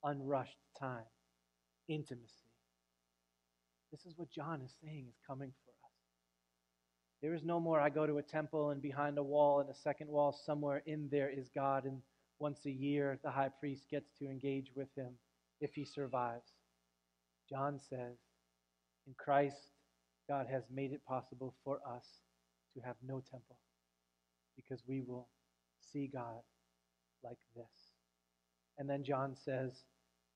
unrushed 0.03 0.57
time, 0.77 1.05
intimacy. 1.87 2.50
This 3.91 4.05
is 4.05 4.17
what 4.17 4.31
John 4.31 4.61
is 4.61 4.73
saying 4.83 5.05
is 5.09 5.15
coming 5.27 5.51
for 5.65 5.71
us. 5.85 5.91
There 7.21 7.33
is 7.33 7.43
no 7.43 7.59
more, 7.59 7.79
I 7.79 7.89
go 7.89 8.07
to 8.07 8.17
a 8.17 8.23
temple 8.23 8.71
and 8.71 8.81
behind 8.81 9.17
a 9.17 9.23
wall 9.23 9.59
and 9.59 9.69
a 9.69 9.75
second 9.75 10.07
wall 10.09 10.31
somewhere 10.45 10.81
in 10.85 11.09
there 11.11 11.29
is 11.29 11.49
God, 11.53 11.83
and 11.83 12.01
once 12.39 12.65
a 12.65 12.71
year 12.71 13.19
the 13.23 13.29
high 13.29 13.49
priest 13.59 13.83
gets 13.91 14.11
to 14.19 14.29
engage 14.29 14.71
with 14.75 14.87
him 14.95 15.13
if 15.59 15.73
he 15.75 15.85
survives. 15.85 16.51
John 17.49 17.79
says, 17.79 18.17
in 19.07 19.13
Christ, 19.17 19.57
God 20.29 20.47
has 20.49 20.63
made 20.73 20.93
it 20.93 21.05
possible 21.05 21.53
for 21.63 21.79
us 21.87 22.05
to 22.73 22.81
have 22.81 22.95
no 23.05 23.21
temple 23.29 23.57
because 24.55 24.81
we 24.87 25.01
will 25.01 25.27
see 25.91 26.09
God 26.11 26.41
like 27.23 27.39
this. 27.55 27.65
And 28.77 28.89
then 28.89 29.03
John 29.03 29.35
says, 29.35 29.83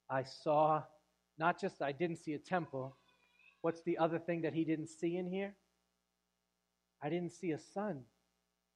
I 0.09 0.23
saw, 0.23 0.83
not 1.39 1.59
just 1.59 1.81
I 1.81 1.91
didn't 1.91 2.17
see 2.17 2.33
a 2.33 2.39
temple, 2.39 2.97
what's 3.65 3.81
the 3.81 3.97
other 3.97 4.19
thing 4.19 4.43
that 4.43 4.53
he 4.53 4.63
didn't 4.63 4.89
see 4.89 5.17
in 5.17 5.25
here? 5.25 5.55
I 7.01 7.09
didn't 7.09 7.31
see 7.31 7.49
a 7.49 7.57
sun 7.57 8.01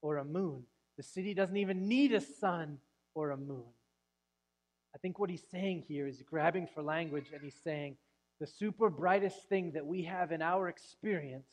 or 0.01 0.17
a 0.17 0.25
moon. 0.25 0.63
The 0.97 1.03
city 1.03 1.35
doesn't 1.35 1.57
even 1.57 1.87
need 1.87 2.11
a 2.11 2.19
sun 2.19 2.79
or 3.13 3.29
a 3.29 3.37
moon. 3.37 3.69
I 4.95 4.97
think 4.97 5.19
what 5.19 5.29
he's 5.29 5.43
saying 5.51 5.83
here 5.87 6.07
is 6.07 6.23
grabbing 6.23 6.65
for 6.73 6.81
language 6.81 7.27
and 7.31 7.43
he's 7.43 7.61
saying 7.63 7.97
the 8.39 8.47
super 8.47 8.89
brightest 8.89 9.47
thing 9.47 9.73
that 9.73 9.85
we 9.85 10.01
have 10.05 10.31
in 10.31 10.41
our 10.41 10.69
experience, 10.69 11.51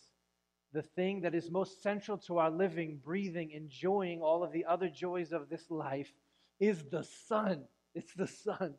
the 0.73 0.81
thing 0.81 1.21
that 1.21 1.35
is 1.35 1.51
most 1.51 1.83
central 1.83 2.17
to 2.17 2.39
our 2.39 2.51
living, 2.51 3.03
breathing, 3.05 3.51
enjoying 3.51 4.23
all 4.23 4.43
of 4.43 4.51
the 4.51 4.65
other 4.65 4.89
joys 4.89 5.33
of 5.33 5.51
this 5.51 5.71
life, 5.71 6.11
is 6.59 6.85
the 6.85 7.05
sun. 7.29 7.65
It's 7.95 8.15
the 8.15 8.29
sun. 8.29 8.77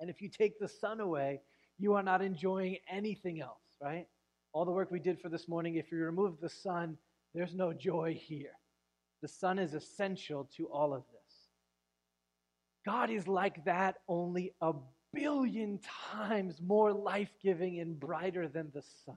And 0.00 0.08
if 0.08 0.22
you 0.22 0.30
take 0.30 0.58
the 0.58 0.68
sun 0.68 1.00
away, 1.00 1.42
you 1.78 1.94
are 1.94 2.02
not 2.02 2.22
enjoying 2.22 2.78
anything 2.90 3.40
else, 3.40 3.61
right? 3.82 4.06
All 4.52 4.64
the 4.64 4.70
work 4.70 4.90
we 4.90 5.00
did 5.00 5.20
for 5.20 5.28
this 5.28 5.48
morning, 5.48 5.76
if 5.76 5.90
you 5.90 5.98
remove 5.98 6.40
the 6.40 6.48
sun, 6.48 6.96
there's 7.34 7.54
no 7.54 7.72
joy 7.72 8.18
here. 8.20 8.52
The 9.22 9.28
sun 9.28 9.58
is 9.58 9.74
essential 9.74 10.48
to 10.56 10.66
all 10.66 10.94
of 10.94 11.02
this. 11.12 11.34
God 12.84 13.10
is 13.10 13.28
like 13.28 13.64
that, 13.64 13.96
only 14.08 14.52
a 14.60 14.72
billion 15.12 15.80
times 16.12 16.60
more 16.60 16.92
life 16.92 17.30
giving 17.42 17.80
and 17.80 17.98
brighter 17.98 18.48
than 18.48 18.70
the 18.74 18.82
sun. 19.04 19.16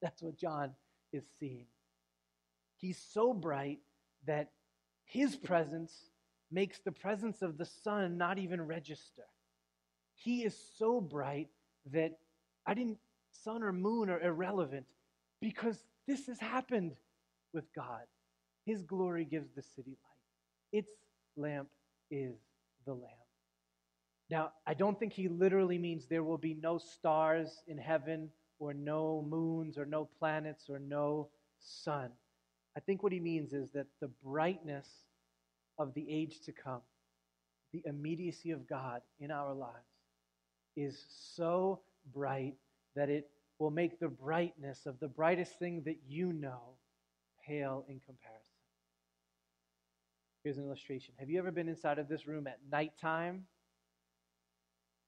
That's 0.00 0.22
what 0.22 0.38
John 0.38 0.72
is 1.12 1.24
seeing. 1.38 1.66
He's 2.76 2.98
so 3.12 3.34
bright 3.34 3.80
that 4.26 4.50
his 5.04 5.36
presence 5.36 5.92
makes 6.50 6.78
the 6.80 6.92
presence 6.92 7.42
of 7.42 7.58
the 7.58 7.66
sun 7.66 8.16
not 8.16 8.38
even 8.38 8.62
register. 8.62 9.24
He 10.14 10.42
is 10.44 10.56
so 10.78 11.00
bright 11.00 11.48
that 11.92 12.18
I 12.66 12.74
didn't, 12.74 12.98
sun 13.32 13.62
or 13.62 13.72
moon 13.72 14.10
are 14.10 14.20
irrelevant 14.20 14.86
because 15.40 15.78
this 16.06 16.26
has 16.26 16.38
happened 16.38 16.92
with 17.52 17.64
God. 17.74 18.02
His 18.66 18.82
glory 18.82 19.24
gives 19.24 19.50
the 19.54 19.62
city 19.62 19.96
light. 20.02 20.80
Its 20.80 20.90
lamp 21.36 21.68
is 22.10 22.36
the 22.86 22.92
Lamb. 22.92 23.10
Now, 24.30 24.52
I 24.66 24.74
don't 24.74 24.98
think 24.98 25.12
he 25.12 25.28
literally 25.28 25.78
means 25.78 26.06
there 26.06 26.22
will 26.22 26.38
be 26.38 26.54
no 26.54 26.78
stars 26.78 27.62
in 27.66 27.78
heaven 27.78 28.30
or 28.60 28.72
no 28.72 29.26
moons 29.28 29.76
or 29.76 29.86
no 29.86 30.08
planets 30.18 30.68
or 30.68 30.78
no 30.78 31.28
sun. 31.58 32.10
I 32.76 32.80
think 32.80 33.02
what 33.02 33.12
he 33.12 33.18
means 33.18 33.52
is 33.52 33.70
that 33.72 33.86
the 34.00 34.10
brightness 34.24 34.86
of 35.78 35.92
the 35.94 36.06
age 36.08 36.40
to 36.44 36.52
come, 36.52 36.82
the 37.72 37.82
immediacy 37.84 38.52
of 38.52 38.68
God 38.68 39.02
in 39.18 39.30
our 39.30 39.52
lives, 39.52 39.74
is 40.76 41.04
so 41.34 41.80
bright 42.14 42.54
that 42.96 43.08
it 43.08 43.28
will 43.58 43.70
make 43.70 44.00
the 44.00 44.08
brightness 44.08 44.86
of 44.86 44.98
the 45.00 45.08
brightest 45.08 45.58
thing 45.58 45.82
that 45.84 45.98
you 46.08 46.32
know 46.32 46.76
pale 47.46 47.84
in 47.88 48.00
comparison. 48.00 48.40
Here's 50.42 50.56
an 50.56 50.64
illustration. 50.64 51.14
Have 51.18 51.28
you 51.28 51.38
ever 51.38 51.50
been 51.50 51.68
inside 51.68 51.98
of 51.98 52.08
this 52.08 52.26
room 52.26 52.46
at 52.46 52.58
nighttime? 52.70 53.44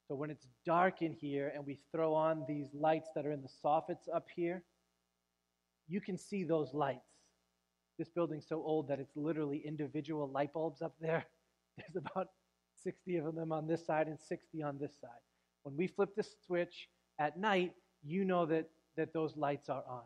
So 0.06 0.14
when 0.14 0.30
it's 0.30 0.46
dark 0.66 1.00
in 1.00 1.14
here 1.14 1.52
and 1.54 1.64
we 1.64 1.78
throw 1.90 2.12
on 2.14 2.44
these 2.46 2.68
lights 2.74 3.08
that 3.14 3.24
are 3.24 3.32
in 3.32 3.40
the 3.40 3.48
soffits 3.64 4.14
up 4.14 4.26
here, 4.34 4.62
you 5.88 6.00
can 6.00 6.18
see 6.18 6.44
those 6.44 6.74
lights. 6.74 7.00
This 7.98 8.10
building's 8.10 8.46
so 8.46 8.62
old 8.62 8.88
that 8.88 9.00
it's 9.00 9.16
literally 9.16 9.62
individual 9.64 10.28
light 10.28 10.52
bulbs 10.52 10.82
up 10.82 10.94
there. 11.00 11.24
There's 11.78 12.04
about 12.04 12.28
60 12.82 13.16
of 13.16 13.34
them 13.34 13.52
on 13.52 13.66
this 13.66 13.86
side 13.86 14.08
and 14.08 14.18
60 14.18 14.62
on 14.62 14.78
this 14.78 14.92
side. 15.00 15.10
When 15.62 15.76
we 15.76 15.86
flip 15.86 16.10
the 16.16 16.24
switch 16.46 16.88
at 17.22 17.38
night, 17.38 17.72
you 18.02 18.24
know 18.24 18.44
that, 18.46 18.68
that 18.96 19.12
those 19.12 19.36
lights 19.36 19.68
are 19.68 19.84
on. 19.88 20.02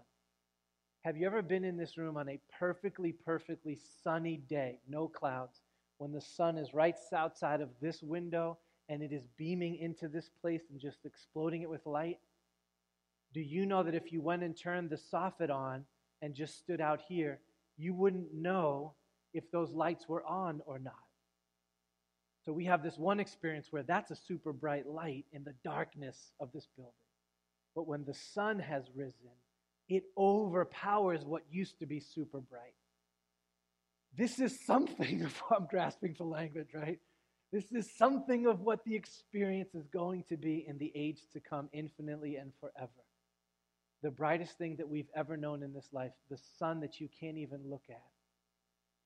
Have 1.03 1.17
you 1.17 1.27
ever 1.27 1.41
been 1.41 1.65
in 1.65 1.79
this 1.79 1.97
room 1.97 2.19
on 2.19 2.29
a 2.29 2.39
perfectly, 2.59 3.11
perfectly 3.11 3.79
sunny 4.05 4.37
day, 4.37 4.81
no 4.87 5.09
clouds, 5.09 5.63
when 5.97 6.13
the 6.13 6.21
sun 6.21 6.59
is 6.59 6.75
right 6.75 6.95
outside 7.15 7.63
of 7.63 7.71
this 7.81 8.03
window 8.03 8.59
and 8.91 9.03
it 9.03 9.13
is 9.13 9.23
beaming 9.39 9.77
into 9.77 10.09
this 10.09 10.29
place 10.43 10.61
and 10.71 10.79
just 10.79 11.07
exploding 11.07 11.63
it 11.63 11.71
with 11.71 11.87
light? 11.87 12.19
Do 13.33 13.41
you 13.41 13.65
know 13.65 13.83
that 13.83 13.95
if 13.95 14.13
you 14.13 14.21
went 14.21 14.43
and 14.43 14.55
turned 14.55 14.91
the 14.91 14.99
soffit 14.99 15.51
on 15.51 15.87
and 16.21 16.35
just 16.35 16.59
stood 16.59 16.83
out 16.83 17.01
here, 17.09 17.39
you 17.79 17.95
wouldn't 17.95 18.35
know 18.35 18.93
if 19.33 19.51
those 19.51 19.71
lights 19.71 20.07
were 20.07 20.25
on 20.27 20.61
or 20.67 20.79
not? 20.79 20.95
So 22.45 22.53
we 22.53 22.67
have 22.67 22.83
this 22.83 22.99
one 22.99 23.21
experience 23.21 23.69
where 23.71 23.83
that's 23.83 24.11
a 24.11 24.17
super 24.17 24.53
bright 24.53 24.87
light 24.87 25.25
in 25.33 25.45
the 25.45 25.55
darkness 25.65 26.33
of 26.41 26.53
this 26.53 26.69
building. 26.77 26.93
But 27.77 27.87
when 27.87 28.05
the 28.05 28.15
sun 28.15 28.59
has 28.59 28.85
risen, 28.97 29.31
it 29.89 30.05
overpowers 30.17 31.25
what 31.25 31.43
used 31.51 31.79
to 31.81 31.87
be 31.87 32.01
super 32.01 32.41
bright. 32.41 32.75
This 34.17 34.39
is 34.41 34.59
something 34.65 35.21
what 35.49 35.61
I'm 35.61 35.67
grasping 35.67 36.15
for 36.15 36.25
language, 36.25 36.71
right? 36.75 36.99
This 37.53 37.71
is 37.71 37.89
something 37.97 38.47
of 38.47 38.61
what 38.61 38.85
the 38.85 38.97
experience 38.97 39.75
is 39.75 39.87
going 39.87 40.25
to 40.31 40.37
be 40.37 40.65
in 40.67 40.79
the 40.79 40.91
age 40.97 41.21
to 41.35 41.41
come, 41.41 41.69
infinitely 41.73 42.37
and 42.37 42.51
forever. 42.59 42.91
The 44.03 44.11
brightest 44.11 44.59
thing 44.59 44.77
that 44.77 44.89
we've 44.89 45.11
ever 45.15 45.37
known 45.37 45.63
in 45.63 45.73
this 45.73 45.89
life, 45.93 46.13
the 46.31 46.39
sun 46.59 46.81
that 46.81 46.99
you 46.99 47.09
can't 47.21 47.37
even 47.37 47.61
look 47.69 47.85
at, 47.91 48.03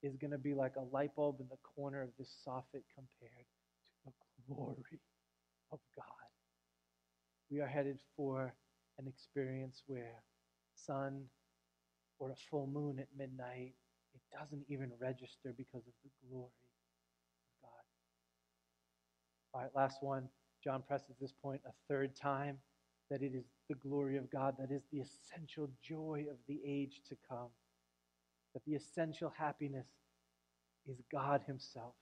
is 0.01 0.15
going 0.15 0.31
to 0.31 0.37
be 0.37 0.53
like 0.53 0.75
a 0.77 0.95
light 0.95 1.15
bulb 1.15 1.39
in 1.39 1.47
the 1.49 1.57
corner 1.75 2.01
of 2.01 2.09
this 2.17 2.29
soffit 2.47 2.83
compared 2.95 3.45
to 4.05 4.11
the 4.47 4.53
glory 4.53 5.01
of 5.71 5.79
God. 5.95 6.05
We 7.51 7.59
are 7.59 7.67
headed 7.67 7.99
for 8.15 8.53
an 9.01 9.07
experience 9.07 9.83
where 9.87 10.23
sun 10.75 11.23
or 12.19 12.31
a 12.31 12.35
full 12.49 12.67
moon 12.67 12.99
at 12.99 13.07
midnight, 13.17 13.73
it 14.13 14.21
doesn't 14.37 14.63
even 14.69 14.91
register 14.99 15.53
because 15.57 15.81
of 15.87 15.93
the 16.03 16.09
glory 16.29 16.45
of 16.45 17.61
God. 17.63 17.83
All 19.53 19.61
right, 19.61 19.71
last 19.75 19.97
one. 20.01 20.29
John 20.63 20.83
presses 20.87 21.15
this 21.19 21.33
point 21.41 21.61
a 21.65 21.71
third 21.89 22.15
time 22.15 22.57
that 23.09 23.23
it 23.23 23.33
is 23.33 23.45
the 23.67 23.75
glory 23.75 24.17
of 24.17 24.29
God 24.31 24.55
that 24.59 24.71
is 24.71 24.83
the 24.91 24.99
essential 24.99 25.69
joy 25.83 26.25
of 26.29 26.37
the 26.47 26.59
age 26.65 27.01
to 27.09 27.15
come, 27.27 27.49
that 28.53 28.63
the 28.65 28.75
essential 28.75 29.33
happiness 29.35 29.87
is 30.87 30.97
God 31.11 31.41
Himself. 31.47 31.93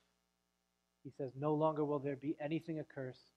He 1.03 1.11
says, 1.17 1.31
No 1.39 1.53
longer 1.53 1.85
will 1.85 1.99
there 1.99 2.17
be 2.17 2.35
anything 2.41 2.79
accursed, 2.79 3.31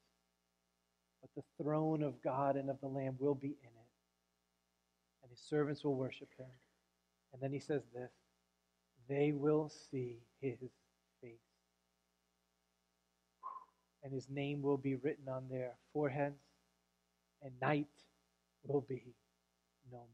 but 1.23 1.31
the 1.35 1.63
throne 1.63 2.03
of 2.03 2.21
God 2.23 2.57
and 2.57 2.69
of 2.69 2.81
the 2.81 2.89
Lamb 2.89 3.17
will 3.19 3.35
be 3.35 3.49
in 3.49 3.69
it 3.69 3.83
and 5.23 5.31
his 5.31 5.41
servants 5.41 5.85
will 5.85 5.95
worship 5.95 6.29
him. 6.37 6.47
And 7.33 7.41
then 7.41 7.53
he 7.53 7.61
says 7.61 7.83
this 7.95 8.11
they 9.09 9.33
will 9.33 9.71
see 9.91 10.19
his 10.41 10.59
face. 11.21 11.33
And 14.05 14.13
his 14.13 14.29
name 14.29 14.63
will 14.63 14.77
be 14.77 14.97
written 14.97 15.29
on 15.29 15.45
their 15.51 15.73
foreheads, 15.93 16.41
and 17.43 17.53
night 17.61 17.89
will 18.65 18.81
be 18.81 19.15
no 19.91 19.99
more. 19.99 20.07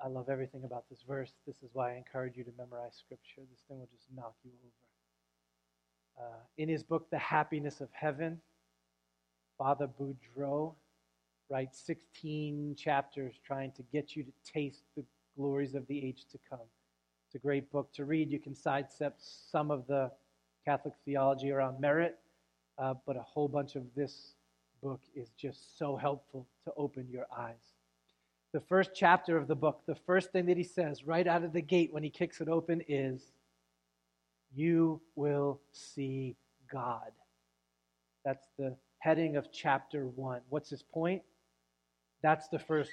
I 0.00 0.08
love 0.08 0.28
everything 0.28 0.64
about 0.64 0.84
this 0.88 1.02
verse. 1.06 1.32
This 1.46 1.56
is 1.62 1.70
why 1.72 1.92
I 1.92 1.96
encourage 1.96 2.36
you 2.36 2.44
to 2.44 2.52
memorize 2.56 2.94
scripture. 2.96 3.42
This 3.50 3.60
thing 3.68 3.78
will 3.78 3.88
just 3.92 4.06
knock 4.14 4.34
you 4.44 4.52
over. 6.18 6.28
Uh, 6.28 6.40
in 6.56 6.68
his 6.68 6.82
book, 6.82 7.08
The 7.10 7.18
Happiness 7.18 7.80
of 7.80 7.88
Heaven, 7.92 8.40
Father 9.58 9.88
Boudreau 9.88 10.74
writes 11.50 11.80
16 11.80 12.76
chapters 12.78 13.34
trying 13.44 13.72
to 13.72 13.82
get 13.92 14.14
you 14.14 14.22
to 14.22 14.32
taste 14.44 14.84
the 14.96 15.04
glories 15.36 15.74
of 15.74 15.86
the 15.88 16.04
age 16.04 16.26
to 16.30 16.38
come. 16.48 16.66
It's 17.26 17.34
a 17.34 17.38
great 17.38 17.70
book 17.72 17.92
to 17.94 18.04
read. 18.04 18.30
You 18.30 18.38
can 18.38 18.54
sidestep 18.54 19.16
some 19.18 19.70
of 19.70 19.86
the 19.86 20.10
Catholic 20.64 20.94
theology 21.04 21.50
around 21.50 21.80
merit, 21.80 22.18
uh, 22.78 22.94
but 23.06 23.16
a 23.16 23.22
whole 23.22 23.48
bunch 23.48 23.74
of 23.74 23.82
this 23.96 24.34
book 24.82 25.00
is 25.14 25.30
just 25.36 25.78
so 25.78 25.96
helpful 25.96 26.46
to 26.64 26.72
open 26.76 27.08
your 27.10 27.26
eyes. 27.36 27.74
The 28.52 28.60
first 28.60 28.92
chapter 28.94 29.36
of 29.36 29.48
the 29.48 29.54
book, 29.54 29.82
the 29.86 29.94
first 29.94 30.32
thing 30.32 30.46
that 30.46 30.56
he 30.56 30.62
says 30.62 31.04
right 31.04 31.26
out 31.26 31.42
of 31.42 31.52
the 31.52 31.60
gate 31.60 31.92
when 31.92 32.02
he 32.02 32.10
kicks 32.10 32.40
it 32.40 32.48
open 32.48 32.82
is, 32.88 33.32
You 34.54 35.00
will 35.16 35.60
see 35.72 36.36
God. 36.70 37.12
That's 38.24 38.46
the 38.58 38.76
heading 38.98 39.36
of 39.36 39.52
chapter 39.52 40.06
one. 40.06 40.40
What's 40.48 40.70
his 40.70 40.82
point? 40.82 41.22
That's 42.22 42.48
the 42.48 42.58
first 42.58 42.90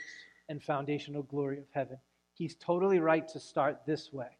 and 0.49 0.61
foundational 0.61 1.23
glory 1.23 1.57
of 1.57 1.65
heaven. 1.71 1.97
He's 2.33 2.55
totally 2.55 2.99
right 2.99 3.27
to 3.29 3.39
start 3.39 3.81
this 3.85 4.13
way. 4.13 4.37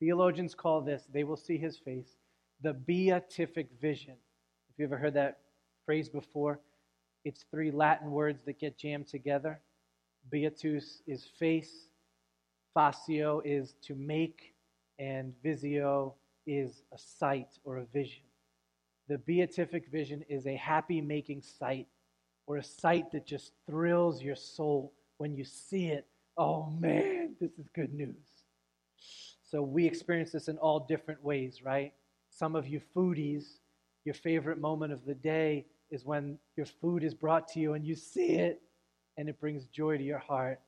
Theologians 0.00 0.54
call 0.54 0.80
this, 0.80 1.04
they 1.12 1.24
will 1.24 1.36
see 1.36 1.58
his 1.58 1.76
face, 1.76 2.16
the 2.62 2.72
beatific 2.72 3.68
vision. 3.80 4.14
If 4.70 4.78
you 4.78 4.84
ever 4.84 4.96
heard 4.96 5.14
that 5.14 5.38
phrase 5.86 6.08
before, 6.08 6.60
it's 7.24 7.44
three 7.50 7.70
Latin 7.70 8.10
words 8.10 8.42
that 8.44 8.58
get 8.58 8.78
jammed 8.78 9.08
together. 9.08 9.60
Beatus 10.30 11.02
is 11.06 11.24
face, 11.38 11.88
Facio 12.76 13.40
is 13.44 13.74
to 13.82 13.94
make, 13.94 14.54
and 14.98 15.32
Visio 15.42 16.14
is 16.46 16.82
a 16.92 16.98
sight 16.98 17.58
or 17.64 17.78
a 17.78 17.84
vision. 17.86 18.24
The 19.08 19.18
beatific 19.18 19.88
vision 19.90 20.24
is 20.28 20.46
a 20.46 20.56
happy 20.56 21.00
making 21.00 21.42
sight 21.42 21.88
or 22.46 22.56
a 22.56 22.64
sight 22.64 23.10
that 23.12 23.26
just 23.26 23.52
thrills 23.66 24.22
your 24.22 24.36
soul 24.36 24.92
when 25.18 25.34
you 25.34 25.44
see 25.44 25.86
it. 25.86 26.06
Oh 26.36 26.70
man, 26.80 27.34
this 27.40 27.52
is 27.58 27.68
good 27.74 27.92
news. 27.92 28.44
So 29.42 29.62
we 29.62 29.86
experience 29.86 30.32
this 30.32 30.48
in 30.48 30.58
all 30.58 30.80
different 30.80 31.22
ways, 31.22 31.62
right? 31.62 31.92
Some 32.30 32.56
of 32.56 32.66
you 32.66 32.80
foodies, 32.96 33.58
your 34.04 34.14
favorite 34.14 34.58
moment 34.58 34.92
of 34.92 35.04
the 35.04 35.14
day 35.14 35.66
is 35.90 36.04
when 36.04 36.38
your 36.56 36.66
food 36.66 37.04
is 37.04 37.14
brought 37.14 37.46
to 37.48 37.60
you 37.60 37.74
and 37.74 37.84
you 37.84 37.94
see 37.94 38.32
it 38.32 38.60
and 39.16 39.28
it 39.28 39.40
brings 39.40 39.66
joy 39.66 39.96
to 39.96 40.02
your 40.02 40.18
heart. 40.18 40.60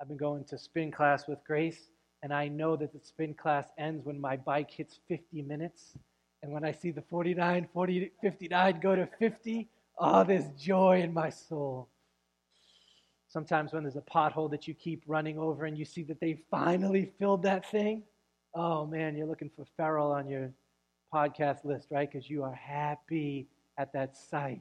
I've 0.00 0.08
been 0.08 0.16
going 0.16 0.44
to 0.44 0.58
spin 0.58 0.90
class 0.90 1.28
with 1.28 1.38
Grace, 1.46 1.90
and 2.22 2.32
I 2.32 2.48
know 2.48 2.76
that 2.76 2.92
the 2.92 3.00
spin 3.02 3.34
class 3.34 3.66
ends 3.78 4.04
when 4.04 4.20
my 4.20 4.36
bike 4.36 4.70
hits 4.70 4.98
50 5.08 5.42
minutes. 5.42 5.92
And 6.42 6.52
when 6.52 6.64
I 6.64 6.72
see 6.72 6.90
the 6.90 7.02
49, 7.02 7.68
40, 7.72 8.12
59 8.20 8.80
go 8.80 8.96
to 8.96 9.08
50, 9.18 9.68
oh, 9.98 10.24
there's 10.24 10.48
joy 10.58 11.00
in 11.00 11.14
my 11.14 11.30
soul. 11.30 11.88
Sometimes 13.28 13.72
when 13.72 13.84
there's 13.84 13.96
a 13.96 14.00
pothole 14.00 14.50
that 14.50 14.66
you 14.66 14.74
keep 14.74 15.04
running 15.06 15.38
over 15.38 15.64
and 15.64 15.78
you 15.78 15.84
see 15.84 16.02
that 16.04 16.20
they 16.20 16.42
finally 16.50 17.12
filled 17.18 17.44
that 17.44 17.70
thing, 17.70 18.02
oh 18.54 18.84
man, 18.86 19.16
you're 19.16 19.26
looking 19.26 19.50
for 19.56 19.64
Farrell 19.76 20.12
on 20.12 20.28
your 20.28 20.52
podcast 21.14 21.64
list, 21.64 21.88
right? 21.90 22.10
Because 22.10 22.28
you 22.28 22.42
are 22.42 22.52
happy 22.54 23.46
at 23.78 23.92
that 23.92 24.16
sight. 24.16 24.60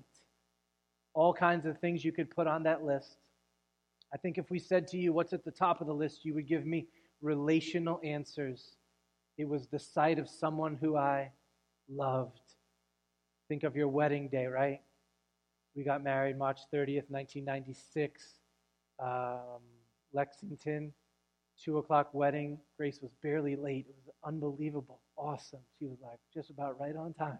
All 1.13 1.33
kinds 1.33 1.65
of 1.65 1.79
things 1.79 2.05
you 2.05 2.11
could 2.11 2.29
put 2.29 2.47
on 2.47 2.63
that 2.63 2.83
list. 2.83 3.17
I 4.13 4.17
think 4.17 4.37
if 4.37 4.49
we 4.49 4.59
said 4.59 4.87
to 4.89 4.97
you, 4.97 5.11
What's 5.13 5.33
at 5.33 5.43
the 5.43 5.51
top 5.51 5.81
of 5.81 5.87
the 5.87 5.93
list? 5.93 6.23
you 6.23 6.33
would 6.35 6.47
give 6.47 6.65
me 6.65 6.87
relational 7.21 7.99
answers. 8.03 8.75
It 9.37 9.47
was 9.47 9.67
the 9.67 9.79
sight 9.79 10.19
of 10.19 10.29
someone 10.29 10.77
who 10.79 10.95
I 10.95 11.31
loved. 11.91 12.39
Think 13.47 13.63
of 13.63 13.75
your 13.75 13.87
wedding 13.87 14.29
day, 14.29 14.45
right? 14.45 14.81
We 15.75 15.83
got 15.83 16.03
married 16.03 16.37
March 16.37 16.59
30th, 16.73 17.09
1996. 17.09 18.39
Um, 18.99 19.61
Lexington, 20.13 20.93
2 21.63 21.77
o'clock 21.77 22.13
wedding. 22.13 22.59
Grace 22.77 22.99
was 23.01 23.11
barely 23.21 23.55
late. 23.55 23.85
It 23.89 23.95
was 24.05 24.13
unbelievable, 24.23 25.01
awesome. 25.17 25.61
She 25.79 25.85
was 25.85 25.97
like 26.01 26.19
just 26.33 26.49
about 26.49 26.79
right 26.79 26.95
on 26.95 27.13
time. 27.13 27.39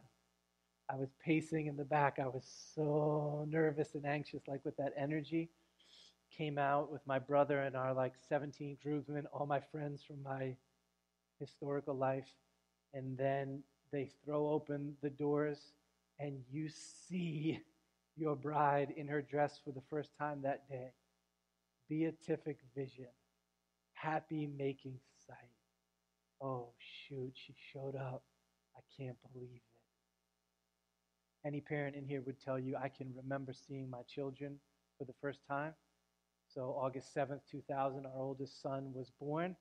I 0.90 0.96
was 0.96 1.10
pacing 1.24 1.68
in 1.68 1.78
the 1.78 1.86
back. 1.86 2.18
I 2.20 2.28
was 2.28 2.46
so 2.76 3.46
nervous 3.50 3.96
and 3.96 4.06
anxious, 4.06 4.42
like 4.48 4.64
with 4.66 4.76
that 4.78 4.94
energy. 4.98 5.50
Came 6.36 6.58
out 6.58 6.92
with 6.92 7.02
my 7.06 7.20
brother 7.20 7.62
and 7.62 7.76
our 7.76 7.94
like 7.94 8.14
17 8.28 8.78
groomsmen, 8.84 9.26
all 9.34 9.46
my 9.46 9.60
friends 9.72 10.04
from 10.04 10.22
my 10.24 10.56
historical 11.40 11.96
life. 11.96 12.28
And 12.94 13.18
then 13.18 13.64
they 13.92 14.10
throw 14.24 14.50
open 14.50 14.96
the 15.02 15.10
doors, 15.10 15.74
and 16.20 16.40
you 16.52 16.70
see 16.70 17.60
your 18.18 18.36
bride 18.36 18.94
in 18.96 19.08
her 19.08 19.22
dress 19.22 19.60
for 19.64 19.72
the 19.72 19.82
first 19.90 20.12
time 20.18 20.42
that 20.44 20.68
day. 20.70 20.92
Beatific 21.90 22.58
vision, 22.76 23.08
happy 23.94 24.48
making 24.58 25.00
sight. 25.28 25.38
Oh, 26.42 26.70
shoot, 26.80 27.32
she 27.34 27.54
showed 27.72 27.96
up. 27.96 28.24
I 28.76 28.82
can't 28.98 29.18
believe 29.34 29.50
it. 29.56 31.48
Any 31.48 31.60
parent 31.60 31.96
in 31.96 32.06
here 32.06 32.22
would 32.26 32.40
tell 32.40 32.60
you, 32.60 32.76
I 32.76 32.88
can 32.88 33.14
remember 33.16 33.54
seeing 33.54 33.90
my 33.90 34.02
children 34.08 34.60
for 34.98 35.06
the 35.06 35.14
first 35.22 35.40
time. 35.50 35.74
So, 36.54 36.76
August 36.80 37.16
7th, 37.16 37.42
2000, 37.50 38.06
our 38.06 38.12
oldest 38.22 38.62
son 38.62 38.92
was 38.94 39.12
born. 39.20 39.56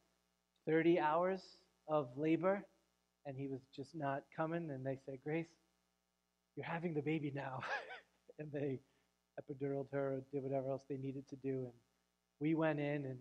30 0.66 1.00
hours 1.00 1.42
of 1.88 2.08
labor, 2.16 2.64
and 3.26 3.36
he 3.36 3.48
was 3.48 3.60
just 3.74 3.94
not 3.94 4.22
coming. 4.36 4.70
And 4.70 4.84
they 4.84 4.98
said, 5.06 5.18
Grace, 5.24 5.46
you're 6.56 6.66
having 6.66 6.94
the 6.94 7.02
baby 7.02 7.32
now. 7.34 7.60
and 8.38 8.50
they 8.52 8.80
epiduraled 9.40 9.90
her 9.92 10.22
did 10.32 10.42
whatever 10.42 10.70
else 10.70 10.82
they 10.88 10.96
needed 10.96 11.28
to 11.28 11.36
do. 11.36 11.64
And 11.64 11.72
we 12.40 12.54
went 12.54 12.78
in, 12.78 13.04
and 13.04 13.18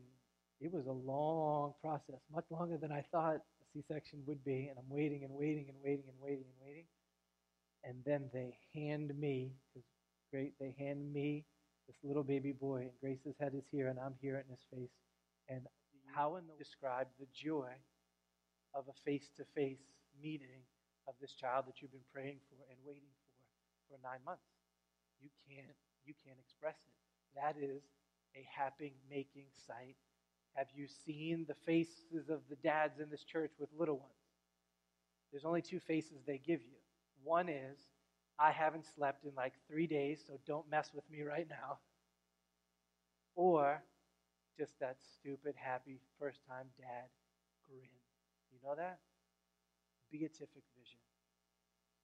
it 0.62 0.72
was 0.74 0.88
a 0.88 0.92
long 0.92 1.74
process, 1.82 2.20
much 2.34 2.46
longer 2.50 2.78
than 2.78 2.92
I 2.92 3.04
thought 3.12 3.36
a 3.36 3.66
C 3.74 3.84
section 3.88 4.20
would 4.26 4.44
be. 4.44 4.68
And 4.70 4.78
I'm 4.78 4.90
waiting 4.90 5.24
and 5.24 5.34
waiting 5.34 5.66
and 5.70 5.78
waiting 5.84 6.06
and 6.08 6.18
waiting 6.22 6.46
and 6.46 6.68
waiting 6.68 6.86
and 7.84 7.96
then 8.06 8.30
they 8.34 8.58
hand 8.74 9.18
me, 9.18 9.52
because 9.74 9.88
great, 10.32 10.54
they 10.60 10.76
hand 10.78 11.12
me 11.14 11.46
this 11.88 11.96
little 12.04 12.24
baby 12.24 12.52
boy, 12.52 12.82
and 12.82 12.92
Grace's 13.02 13.36
head 13.40 13.54
is 13.56 13.64
here, 13.72 13.88
and 13.88 13.98
I'm 14.00 14.14
here 14.22 14.36
in 14.36 14.50
his 14.50 14.60
face. 14.72 14.92
And 15.48 15.62
how 16.14 16.36
in 16.36 16.44
the 16.48 16.64
describe 16.64 17.08
the 17.20 17.26
joy 17.34 17.70
of 18.74 18.86
a 18.88 18.96
face-to-face 19.06 19.84
meeting 20.22 20.64
of 21.08 21.16
this 21.22 21.34
child 21.34 21.66
that 21.68 21.82
you've 21.82 21.92
been 21.92 22.12
praying 22.14 22.38
for 22.50 22.60
and 22.70 22.78
waiting 22.86 23.10
for 23.88 23.96
for 23.96 23.98
nine 24.04 24.22
months? 24.26 24.46
You 25.22 25.30
can't, 25.48 25.76
you 26.06 26.14
can't 26.26 26.38
express 26.40 26.78
it. 26.78 26.96
That 27.36 27.56
is 27.58 27.82
a 28.36 28.46
happy 28.56 28.94
making 29.10 29.50
sight. 29.66 29.96
Have 30.54 30.68
you 30.76 30.88
seen 31.06 31.46
the 31.48 31.56
faces 31.66 32.30
of 32.30 32.42
the 32.50 32.56
dads 32.64 33.00
in 33.00 33.10
this 33.10 33.24
church 33.24 33.52
with 33.60 33.70
little 33.78 33.98
ones? 33.98 34.22
There's 35.32 35.46
only 35.46 35.62
two 35.62 35.80
faces 35.80 36.22
they 36.26 36.38
give 36.38 36.62
you 36.62 36.80
one 37.24 37.50
is, 37.50 37.78
I 38.38 38.52
haven't 38.52 38.86
slept 38.96 39.26
in 39.26 39.32
like 39.36 39.54
three 39.68 39.88
days, 39.88 40.22
so 40.26 40.34
don't 40.48 40.70
mess 40.70 40.92
with 40.94 41.04
me 41.10 41.22
right 41.22 41.48
now. 41.50 41.80
Or 43.36 43.84
just 44.58 44.80
that 44.80 44.98
stupid, 45.20 45.56
happy, 45.58 46.00
first 46.20 46.40
time 46.48 46.68
dad 46.78 47.08
grin. 47.68 47.99
You 48.52 48.60
know 48.64 48.76
that? 48.76 49.00
Beatific 50.12 50.64
vision. 50.78 51.00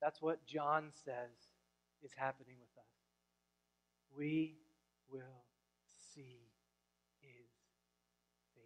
That's 0.02 0.22
what 0.22 0.46
John 0.46 0.92
says 1.04 1.34
is 2.04 2.12
happening 2.16 2.56
with 2.60 2.78
us. 2.78 2.92
We 4.16 4.56
will 5.10 5.44
see 6.14 6.40
his 7.22 7.50
face. 8.54 8.64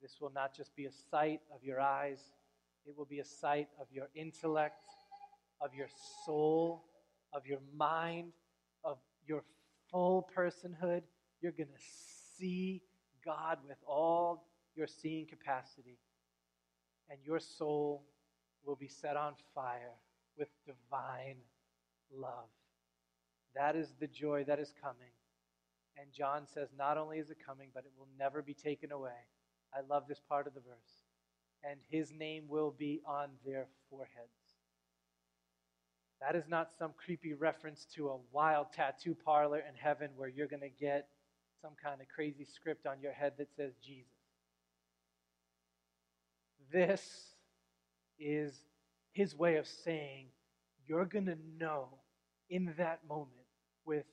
This 0.00 0.20
will 0.20 0.32
not 0.34 0.54
just 0.54 0.74
be 0.76 0.86
a 0.86 0.92
sight 1.10 1.40
of 1.54 1.64
your 1.64 1.80
eyes 1.80 2.18
it 2.86 2.96
will 2.96 3.04
be 3.04 3.20
a 3.20 3.24
sight 3.24 3.68
of 3.80 3.86
your 3.92 4.08
intellect, 4.14 4.84
of 5.60 5.74
your 5.74 5.86
soul, 6.24 6.84
of 7.32 7.46
your 7.46 7.60
mind, 7.76 8.32
of 8.84 8.98
your 9.26 9.44
full 9.90 10.28
personhood. 10.36 11.02
You're 11.40 11.52
going 11.52 11.68
to 11.68 11.84
see 12.38 12.82
God 13.24 13.58
with 13.66 13.78
all 13.86 14.48
your 14.74 14.86
seeing 14.86 15.26
capacity, 15.26 15.98
and 17.10 17.18
your 17.24 17.40
soul 17.40 18.02
will 18.64 18.76
be 18.76 18.88
set 18.88 19.16
on 19.16 19.34
fire 19.54 19.94
with 20.38 20.48
divine 20.66 21.36
love. 22.14 22.48
That 23.54 23.76
is 23.76 23.92
the 24.00 24.06
joy 24.06 24.44
that 24.44 24.58
is 24.58 24.72
coming. 24.80 25.12
And 25.98 26.10
John 26.12 26.46
says, 26.54 26.68
not 26.78 26.96
only 26.96 27.18
is 27.18 27.28
it 27.30 27.36
coming, 27.44 27.68
but 27.74 27.84
it 27.84 27.92
will 27.98 28.08
never 28.18 28.40
be 28.40 28.54
taken 28.54 28.92
away. 28.92 29.26
I 29.74 29.80
love 29.88 30.04
this 30.08 30.20
part 30.26 30.46
of 30.46 30.54
the 30.54 30.60
verse 30.60 31.02
and 31.64 31.78
his 31.88 32.12
name 32.12 32.44
will 32.48 32.74
be 32.76 33.00
on 33.06 33.28
their 33.44 33.66
foreheads. 33.88 34.30
That 36.20 36.36
is 36.36 36.44
not 36.48 36.70
some 36.78 36.92
creepy 36.96 37.34
reference 37.34 37.86
to 37.96 38.08
a 38.08 38.18
wild 38.30 38.72
tattoo 38.72 39.16
parlor 39.24 39.58
in 39.58 39.74
heaven 39.74 40.10
where 40.16 40.28
you're 40.28 40.46
going 40.46 40.60
to 40.60 40.68
get 40.68 41.08
some 41.60 41.72
kind 41.82 42.00
of 42.00 42.06
crazy 42.14 42.44
script 42.44 42.86
on 42.86 43.00
your 43.00 43.12
head 43.12 43.32
that 43.38 43.48
says 43.56 43.72
Jesus. 43.84 44.21
This 46.72 47.02
is 48.18 48.62
his 49.12 49.36
way 49.36 49.56
of 49.56 49.66
saying, 49.66 50.26
you're 50.86 51.04
going 51.04 51.26
to 51.26 51.36
know 51.58 51.88
in 52.48 52.74
that 52.78 53.00
moment 53.08 53.30
with 53.84 54.06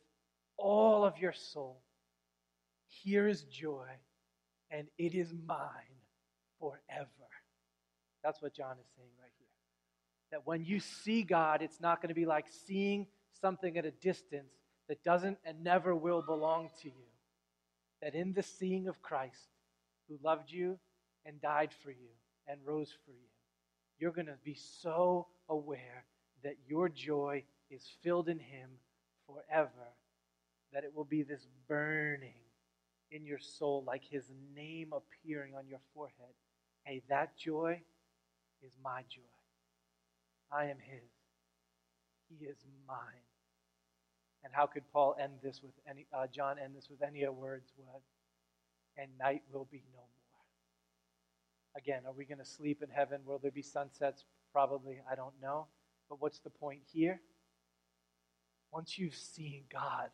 all 0.58 1.06
of 1.06 1.18
your 1.18 1.32
soul, 1.32 1.82
here 2.88 3.28
is 3.28 3.44
joy, 3.44 3.88
and 4.70 4.88
it 4.98 5.16
is 5.16 5.34
mine 5.48 5.60
forever. 6.60 7.10
That's 8.24 8.42
what 8.42 8.54
John 8.54 8.74
is 8.74 8.88
saying 8.98 9.10
right 9.22 9.32
here. 9.38 9.48
That 10.32 10.46
when 10.46 10.66
you 10.66 10.80
see 10.80 11.24
God, 11.24 11.62
it's 11.62 11.80
not 11.80 12.02
going 12.02 12.10
to 12.10 12.16
be 12.16 12.26
like 12.26 12.48
seeing 12.68 13.08
something 13.40 13.78
at 13.78 13.86
a 13.86 13.92
distance 13.92 14.52
that 14.90 15.04
doesn't 15.04 15.38
and 15.46 15.64
never 15.64 15.96
will 15.96 16.22
belong 16.22 16.70
to 16.82 16.90
you. 16.90 17.08
That 18.02 18.16
in 18.16 18.34
the 18.34 18.44
seeing 18.44 18.88
of 18.88 19.02
Christ, 19.02 19.48
who 20.08 20.18
loved 20.24 20.52
you 20.52 20.78
and 21.26 21.42
died 21.42 21.70
for 21.84 21.92
you 21.92 22.10
and 22.50 22.60
rose 22.66 22.92
for 23.06 23.12
you, 23.12 23.28
you're 24.00 24.12
going 24.12 24.26
to 24.28 24.38
be 24.44 24.58
so 24.82 25.28
aware 25.48 26.04
that 26.44 26.56
your 26.68 26.90
joy 26.90 27.44
is 27.70 27.84
filled 28.04 28.28
in 28.28 28.40
Him 28.40 28.70
forever, 29.28 29.94
that 30.74 30.84
it 30.84 30.96
will 30.96 31.06
be 31.06 31.24
this 31.24 31.48
burning 31.68 32.42
in 33.12 33.26
your 33.26 33.40
soul, 33.40 33.84
like 33.86 34.04
His 34.10 34.26
name 34.56 34.94
appearing 34.94 35.54
on 35.56 35.68
your 35.68 35.80
forehead. 35.94 36.34
Hey, 36.84 37.02
that 37.10 37.38
joy 37.38 37.82
is 38.66 38.74
my 38.84 39.02
joy. 39.10 39.22
I 40.52 40.66
am 40.66 40.78
His. 40.80 41.10
He 42.30 42.46
is 42.46 42.58
mine. 42.88 42.98
And 44.44 44.54
how 44.54 44.66
could 44.66 44.84
Paul 44.94 45.16
end 45.22 45.34
this 45.44 45.62
with 45.62 45.74
any, 45.88 46.06
uh, 46.14 46.28
John 46.34 46.58
end 46.58 46.76
this 46.76 46.90
with 46.90 47.02
any 47.02 47.28
words? 47.28 47.72
What? 47.76 48.02
And 48.98 49.10
night 49.20 49.44
will 49.52 49.68
be 49.70 49.84
no 49.94 50.00
more. 50.00 50.19
Again, 51.80 52.02
are 52.06 52.12
we 52.12 52.26
going 52.26 52.40
to 52.40 52.46
sleep 52.46 52.84
in 52.84 52.90
heaven? 52.90 53.22
Will 53.26 53.40
there 53.40 53.52
be 53.52 53.62
sunsets? 53.62 54.26
Probably. 54.52 55.00
I 55.10 55.16
don't 55.16 55.34
know. 55.42 55.68
But 56.10 56.22
what's 56.22 56.40
the 56.40 56.50
point 56.50 56.82
here? 56.92 57.22
Once 58.74 59.00
you've 59.00 59.16
seen 59.16 59.64
God, 59.72 60.10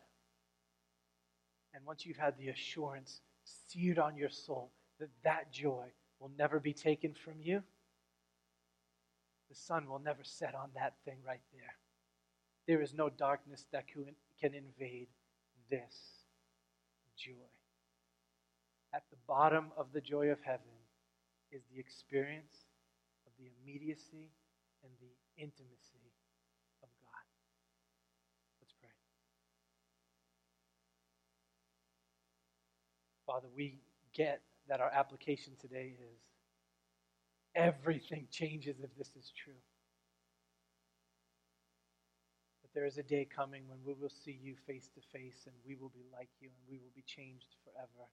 and 1.74 1.84
once 1.84 2.06
you've 2.06 2.18
had 2.18 2.38
the 2.38 2.50
assurance 2.50 3.20
seared 3.44 3.98
on 3.98 4.16
your 4.16 4.30
soul 4.30 4.70
that 5.00 5.08
that 5.24 5.52
joy 5.52 5.86
will 6.20 6.30
never 6.38 6.60
be 6.60 6.72
taken 6.72 7.14
from 7.14 7.34
you, 7.40 7.64
the 9.48 9.56
sun 9.56 9.88
will 9.88 9.98
never 9.98 10.22
set 10.22 10.54
on 10.54 10.70
that 10.76 10.94
thing 11.04 11.18
right 11.26 11.42
there. 11.52 11.74
There 12.68 12.80
is 12.80 12.94
no 12.94 13.08
darkness 13.08 13.66
that 13.72 13.86
can 13.88 14.54
invade 14.54 15.08
this 15.68 16.22
joy. 17.16 17.50
At 18.94 19.02
the 19.10 19.16
bottom 19.26 19.72
of 19.76 19.92
the 19.92 20.00
joy 20.00 20.28
of 20.28 20.38
heaven 20.42 20.75
is 21.52 21.62
the 21.72 21.78
experience 21.78 22.66
of 23.26 23.32
the 23.38 23.50
immediacy 23.62 24.30
and 24.82 24.92
the 25.00 25.42
intimacy 25.42 26.12
of 26.82 26.88
God. 27.02 27.26
Let's 28.60 28.74
pray. 28.80 28.90
Father, 33.26 33.48
we 33.54 33.80
get 34.14 34.42
that 34.68 34.80
our 34.80 34.90
application 34.92 35.52
today 35.60 35.94
is 35.98 36.20
everything 37.54 38.26
changes 38.30 38.76
if 38.82 38.94
this 38.96 39.10
is 39.16 39.32
true. 39.32 39.60
But 42.62 42.70
there 42.74 42.86
is 42.86 42.98
a 42.98 43.02
day 43.02 43.26
coming 43.26 43.62
when 43.68 43.78
we 43.84 43.94
will 43.94 44.10
see 44.10 44.38
you 44.42 44.54
face 44.66 44.88
to 44.94 45.00
face 45.12 45.46
and 45.46 45.54
we 45.66 45.76
will 45.76 45.90
be 45.90 46.04
like 46.12 46.28
you 46.40 46.48
and 46.48 46.64
we 46.70 46.78
will 46.78 46.92
be 46.94 47.04
changed 47.06 47.56
forever. 47.64 48.08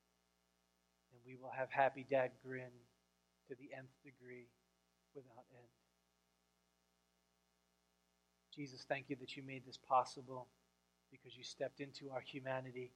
And 1.11 1.19
we 1.25 1.35
will 1.35 1.51
have 1.51 1.69
happy 1.69 2.05
dad 2.09 2.31
grin 2.45 2.71
to 3.47 3.55
the 3.55 3.69
nth 3.75 3.93
degree 4.03 4.47
without 5.15 5.45
end. 5.53 5.73
Jesus, 8.53 8.85
thank 8.87 9.09
you 9.09 9.15
that 9.19 9.35
you 9.35 9.43
made 9.43 9.65
this 9.65 9.77
possible 9.77 10.47
because 11.11 11.35
you 11.35 11.43
stepped 11.43 11.79
into 11.79 12.11
our 12.11 12.21
humanity 12.21 12.91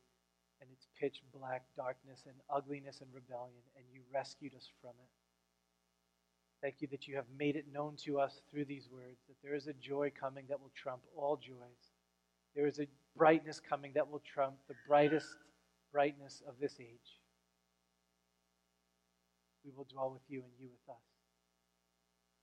and 0.62 0.70
its 0.72 0.88
pitch 1.00 1.22
black 1.34 1.64
darkness 1.76 2.24
and 2.26 2.36
ugliness 2.50 3.02
and 3.02 3.10
rebellion, 3.14 3.62
and 3.76 3.86
you 3.92 4.02
rescued 4.14 4.54
us 4.56 4.68
from 4.82 4.92
it. 5.02 5.10
Thank 6.62 6.76
you 6.80 6.88
that 6.92 7.08
you 7.08 7.16
have 7.16 7.30
made 7.38 7.56
it 7.56 7.66
known 7.72 7.96
to 8.06 8.20
us 8.20 8.42
through 8.50 8.66
these 8.66 8.90
words 8.92 9.22
that 9.28 9.36
there 9.44 9.54
is 9.54 9.68
a 9.68 9.74
joy 9.74 10.12
coming 10.20 10.46
that 10.50 10.60
will 10.60 10.72
trump 10.76 11.02
all 11.16 11.38
joys. 11.38 11.94
There 12.56 12.66
is 12.66 12.80
a 12.80 12.88
brightness 13.16 13.60
coming 13.60 13.92
that 13.94 14.10
will 14.10 14.24
trump 14.34 14.56
the 14.68 14.74
brightest 14.88 15.28
brightness 15.92 16.42
of 16.48 16.56
this 16.60 16.80
age. 16.80 17.22
We 19.68 19.76
will 19.76 19.88
dwell 19.92 20.16
with 20.16 20.24
you 20.32 20.40
and 20.40 20.56
you 20.56 20.72
with 20.72 20.88
us. 20.96 21.04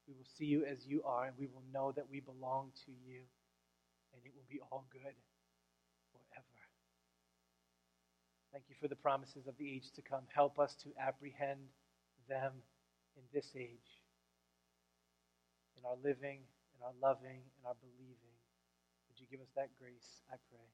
We 0.06 0.12
will 0.12 0.28
see 0.36 0.44
you 0.44 0.68
as 0.68 0.84
you 0.84 1.00
are, 1.08 1.24
and 1.24 1.32
we 1.40 1.48
will 1.48 1.64
know 1.72 1.90
that 1.96 2.04
we 2.12 2.20
belong 2.20 2.76
to 2.84 2.92
you, 2.92 3.24
and 4.12 4.20
it 4.20 4.32
will 4.36 4.44
be 4.44 4.60
all 4.68 4.84
good 4.92 5.16
forever. 6.12 6.60
Thank 8.52 8.68
you 8.68 8.76
for 8.76 8.88
the 8.88 9.00
promises 9.00 9.48
of 9.48 9.56
the 9.56 9.64
age 9.64 9.88
to 9.96 10.02
come. 10.02 10.28
Help 10.28 10.58
us 10.58 10.76
to 10.84 10.92
apprehend 11.00 11.72
them 12.28 12.52
in 13.16 13.24
this 13.32 13.48
age, 13.56 14.04
in 15.80 15.88
our 15.88 15.96
living, 16.04 16.44
in 16.76 16.80
our 16.84 16.92
loving, 17.00 17.40
in 17.40 17.62
our 17.64 17.74
believing. 17.80 18.36
Would 19.08 19.16
you 19.16 19.26
give 19.30 19.40
us 19.40 19.52
that 19.56 19.72
grace, 19.80 20.20
I 20.28 20.36
pray. 20.52 20.68